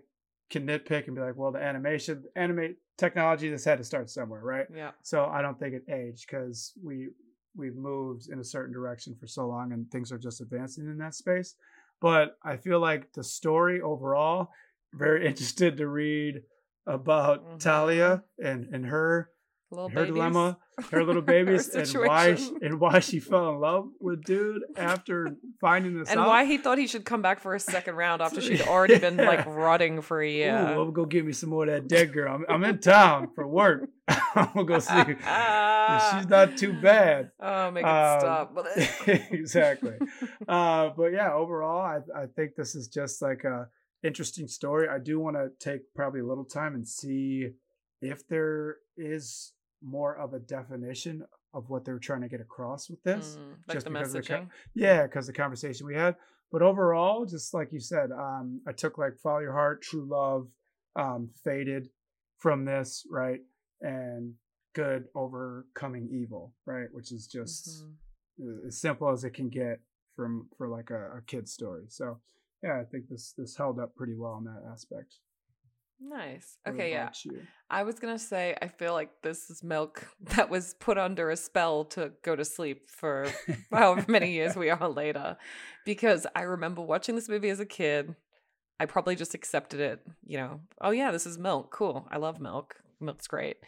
[0.48, 4.40] can nitpick and be like, well, the animation, animate technology, this had to start somewhere,
[4.40, 4.66] right?
[4.74, 4.92] Yeah.
[5.02, 7.08] So I don't think it aged because we
[7.54, 10.96] we've moved in a certain direction for so long and things are just advancing in
[10.98, 11.56] that space.
[12.00, 14.48] But I feel like the story overall,
[14.94, 16.42] very interested to read
[16.86, 17.58] about Mhm.
[17.60, 19.28] Talia and and her
[19.72, 20.14] Little her babies.
[20.14, 20.58] dilemma,
[20.90, 25.36] her little babies, Her and why and why she fell in love with dude after
[25.60, 26.26] finding this and out.
[26.26, 29.16] why he thought he should come back for a second round after she'd already been
[29.16, 30.52] like rotting for a Ooh, year.
[30.76, 32.34] well, go get me some more of that dead girl.
[32.34, 33.88] I'm, I'm in town for work.
[34.08, 34.92] I'm gonna go see.
[34.92, 35.16] her.
[36.18, 37.30] She's not too bad.
[37.40, 38.56] Oh, make it Um, stop.
[39.30, 39.94] exactly.
[40.48, 43.68] Uh, but yeah, overall, I, I think this is just like a
[44.02, 44.88] interesting story.
[44.88, 47.50] I do want to take probably a little time and see
[48.02, 49.52] if there is
[49.82, 51.24] more of a definition
[51.54, 53.38] of what they were trying to get across with this.
[53.38, 56.16] Mm, like just the because of the co- Yeah, because the conversation we had.
[56.52, 60.48] But overall, just like you said, um, I took like Follow Your Heart, True Love,
[60.96, 61.88] um, Faded
[62.38, 63.40] from this, right?
[63.80, 64.34] And
[64.74, 66.88] good overcoming evil, right?
[66.92, 67.94] Which is just Mhm.
[68.62, 69.80] uh, as simple as it can get
[70.16, 71.84] from for like a, a kid's story.
[71.88, 72.20] So
[72.62, 75.18] yeah, I think this this held up pretty well in that aspect.
[76.00, 76.56] Nice.
[76.66, 77.10] Okay, yeah.
[77.24, 77.42] you?
[77.68, 81.36] I was gonna say I feel like this is milk that was put under a
[81.36, 83.26] spell to go to sleep for
[83.72, 85.36] however many years we are later.
[85.84, 88.14] Because I remember watching this movie as a kid.
[88.78, 91.70] I probably just accepted it, you know, oh yeah, this is milk.
[91.70, 92.08] Cool.
[92.10, 92.76] I love milk.
[92.98, 93.58] Milk's great.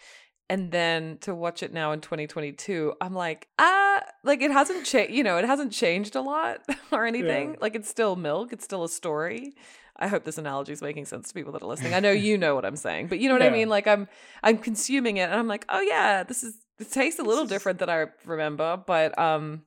[0.49, 5.15] And then to watch it now in 2022, I'm like, ah, like it hasn't changed,
[5.15, 6.61] you know, it hasn't changed a lot
[6.93, 7.53] or anything.
[7.53, 7.57] Yeah.
[7.61, 9.55] Like it's still milk, it's still a story.
[9.97, 11.95] I hope this analogy is making sense to people that are listening.
[11.95, 13.69] I know you know what I'm saying, but you know what I mean?
[13.69, 14.09] Like I'm
[14.43, 17.79] I'm consuming it and I'm like, oh yeah, this is it tastes a little different
[17.79, 19.63] than I remember, but um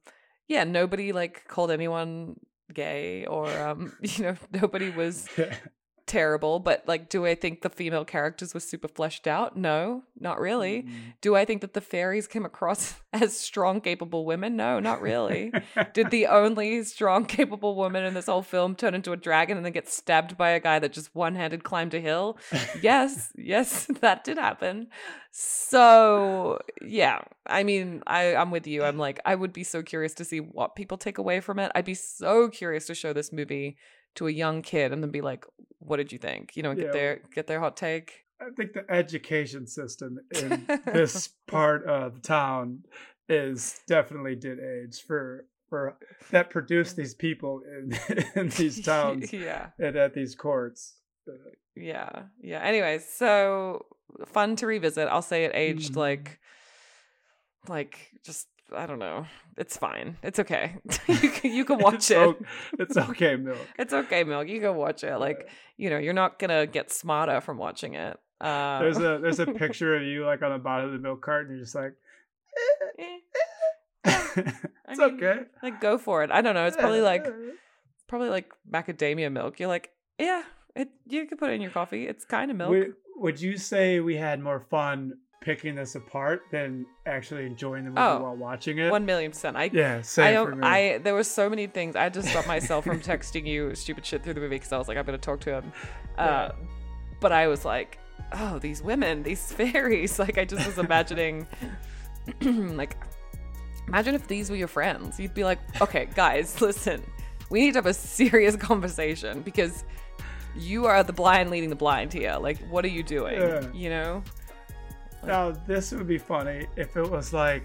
[0.47, 2.39] yeah, nobody like called anyone
[2.73, 5.27] gay or um you know, nobody was
[6.07, 9.57] terrible, but like do I think the female characters were super fleshed out?
[9.57, 10.83] No, not really.
[10.83, 10.91] Mm.
[11.21, 14.55] Do I think that the fairies came across as strong, capable women?
[14.55, 15.51] No, not really.
[15.93, 19.65] Did the only strong, capable woman in this whole film turn into a dragon and
[19.65, 22.37] then get stabbed by a guy that just one handed climbed a hill?
[22.81, 24.87] Yes, yes, that did happen.
[25.31, 28.83] So, yeah, I mean, I, I'm with you.
[28.83, 31.71] I'm like, I would be so curious to see what people take away from it.
[31.75, 33.77] I'd be so curious to show this movie
[34.15, 35.45] to a young kid and then be like,
[35.85, 36.55] what did you think?
[36.55, 36.91] You know, get Yeah.
[36.91, 38.23] their get their hot take.
[38.41, 42.83] I think the education system in this part of the town
[43.29, 45.97] is definitely did age for for
[46.31, 47.97] that produced these people in
[48.35, 49.67] in these towns yeah.
[49.79, 50.95] and at these courts.
[51.75, 52.23] Yeah.
[52.41, 52.61] Yeah.
[52.61, 53.85] Anyways, so
[54.27, 55.07] fun to revisit.
[55.07, 55.97] I'll say it aged Mhm.
[55.97, 56.39] like
[57.67, 59.25] like just I don't know.
[59.57, 60.17] It's fine.
[60.23, 60.75] It's okay.
[61.07, 62.17] you can you can watch it's it.
[62.17, 62.37] o-
[62.79, 63.57] it's okay, milk.
[63.77, 64.47] It's okay, Milk.
[64.47, 65.17] You can watch it.
[65.17, 68.17] Like, you know, you're not gonna get smarter from watching it.
[68.41, 71.21] Uh There's a there's a picture of you like on the bottom of the milk
[71.21, 71.51] carton.
[71.55, 71.93] You're just like,
[72.99, 73.17] eh,
[74.05, 74.43] I
[74.89, 75.41] it's mean, okay.
[75.63, 76.31] Like go for it.
[76.31, 76.65] I don't know.
[76.65, 77.25] It's probably like
[78.07, 79.59] probably like macadamia milk.
[79.59, 79.89] You're like,
[80.19, 80.43] yeah,
[80.75, 82.07] it you could put it in your coffee.
[82.07, 82.69] It's kind of milk.
[82.71, 85.13] Would, would you say we had more fun
[85.45, 88.89] picking this apart than actually enjoying the movie Oh, while watching it?
[88.91, 89.55] One million percent.
[89.55, 90.59] I yeah, I same for don't.
[90.59, 90.67] me.
[90.67, 91.95] I there were so many things.
[91.95, 94.87] I just stopped myself from texting you stupid shit through the movie because I was
[94.87, 95.71] like, I'm gonna talk to him.
[96.17, 96.49] Uh,
[97.21, 97.99] But I was like,
[98.33, 100.17] oh, these women, these fairies.
[100.19, 101.47] Like I just was imagining,
[102.41, 102.97] like,
[103.87, 105.19] imagine if these were your friends.
[105.19, 107.03] You'd be like, okay, guys, listen,
[107.51, 109.83] we need to have a serious conversation because
[110.57, 112.35] you are the blind leading the blind here.
[112.39, 113.39] Like, what are you doing?
[113.39, 113.67] Yeah.
[113.73, 114.23] You know?
[115.25, 117.63] Now this would be funny if it was like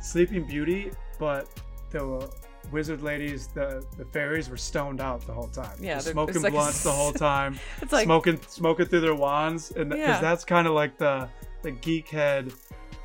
[0.00, 1.48] Sleeping Beauty, but
[1.90, 2.30] the
[2.72, 5.76] wizard ladies, the the fairies were stoned out the whole time.
[5.80, 7.58] Yeah, smoking like- blunts the whole time.
[7.80, 10.20] It's like smoking smoking through their wands, and because Yeah.
[10.20, 11.28] that's kind of like the
[11.62, 12.52] the geek head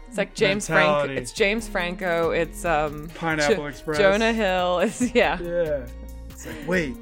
[0.07, 1.07] it's like James Franco.
[1.13, 2.31] It's James Franco.
[2.31, 3.97] It's um Pineapple Jo- Express.
[3.99, 4.79] Jonah Hill.
[4.83, 5.39] It's yeah.
[5.39, 5.85] Yeah.
[6.31, 6.95] It's like wait,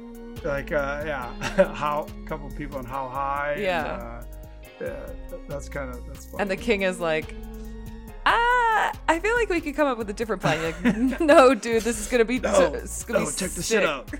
[0.44, 1.32] like uh, yeah,
[1.74, 3.52] how a couple people on how high.
[3.54, 3.82] and, Yeah.
[3.84, 4.17] uh,
[4.80, 5.06] yeah,
[5.48, 6.40] that's kind of that's fun.
[6.40, 7.34] And the king is like,
[8.26, 10.60] ah, I feel like we could come up with a different plan.
[10.60, 13.66] You're like, no, dude, this is gonna be, no, it's gonna no, be check this
[13.66, 13.80] sick.
[13.80, 14.10] shit out.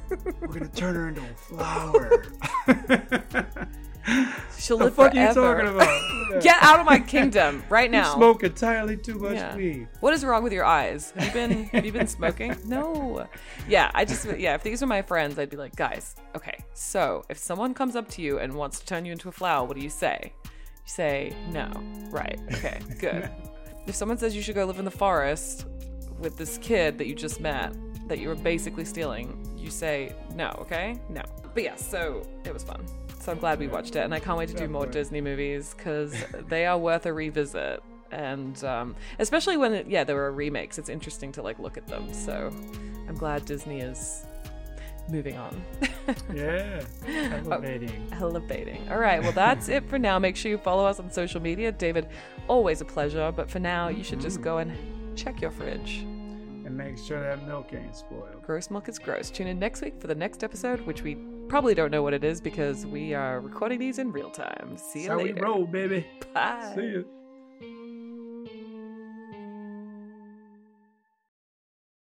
[0.41, 2.25] We're gonna turn her into a flower.
[4.59, 5.41] She'll the live fuck forever.
[5.41, 5.89] are you talking about?
[6.33, 6.41] Yeah.
[6.41, 8.15] Get out of my kingdom right You now.
[8.15, 9.57] smoke entirely too much Yeah.
[9.57, 9.89] weed.
[10.01, 11.13] What is wrong with your eyes?
[11.17, 12.57] Have you been have you been smoking?
[12.67, 13.27] No.
[13.69, 17.25] Yeah, I just yeah, if these were my friends, I'd be like, guys, okay, so
[17.29, 19.77] if someone comes up to you and wants to turn you into a flower, what
[19.77, 20.33] do you say?
[20.45, 20.51] You
[20.85, 21.71] say no.
[22.11, 22.39] Right.
[22.53, 23.31] Okay, good.
[23.87, 25.67] if someone says you should go live in the forest
[26.19, 27.75] with this kid that you just met,
[28.09, 30.99] that you were basically stealing, you say no, okay?
[31.09, 31.23] No.
[31.55, 32.85] But yeah, so it was fun.
[33.21, 35.75] So I'm glad we watched it, and I can't wait to do more Disney movies
[35.77, 36.14] because
[36.49, 37.83] they are worth a revisit.
[38.11, 41.87] And um, especially when, it, yeah, there were remakes, it's interesting to like look at
[41.89, 42.12] them.
[42.14, 42.51] So
[43.09, 44.25] I'm glad Disney is
[45.11, 45.62] moving on,
[46.35, 48.07] Yeah, elevating.
[48.12, 48.89] elevating.
[48.91, 50.19] All right, well that's it for now.
[50.19, 51.73] Make sure you follow us on social media.
[51.73, 52.09] David,
[52.47, 53.33] always a pleasure.
[53.35, 54.73] But for now, you should just go and
[55.16, 55.99] check your fridge.
[56.64, 58.43] And make sure that milk ain't spoiled.
[58.43, 59.31] Gross milk is gross.
[59.31, 61.16] Tune in next week for the next episode, which we
[61.49, 64.76] probably don't know what it is because we are recording these in real time.
[64.76, 65.42] See That's you how we later.
[65.44, 66.07] roll, baby.
[66.34, 66.72] Bye.
[66.74, 67.07] See you.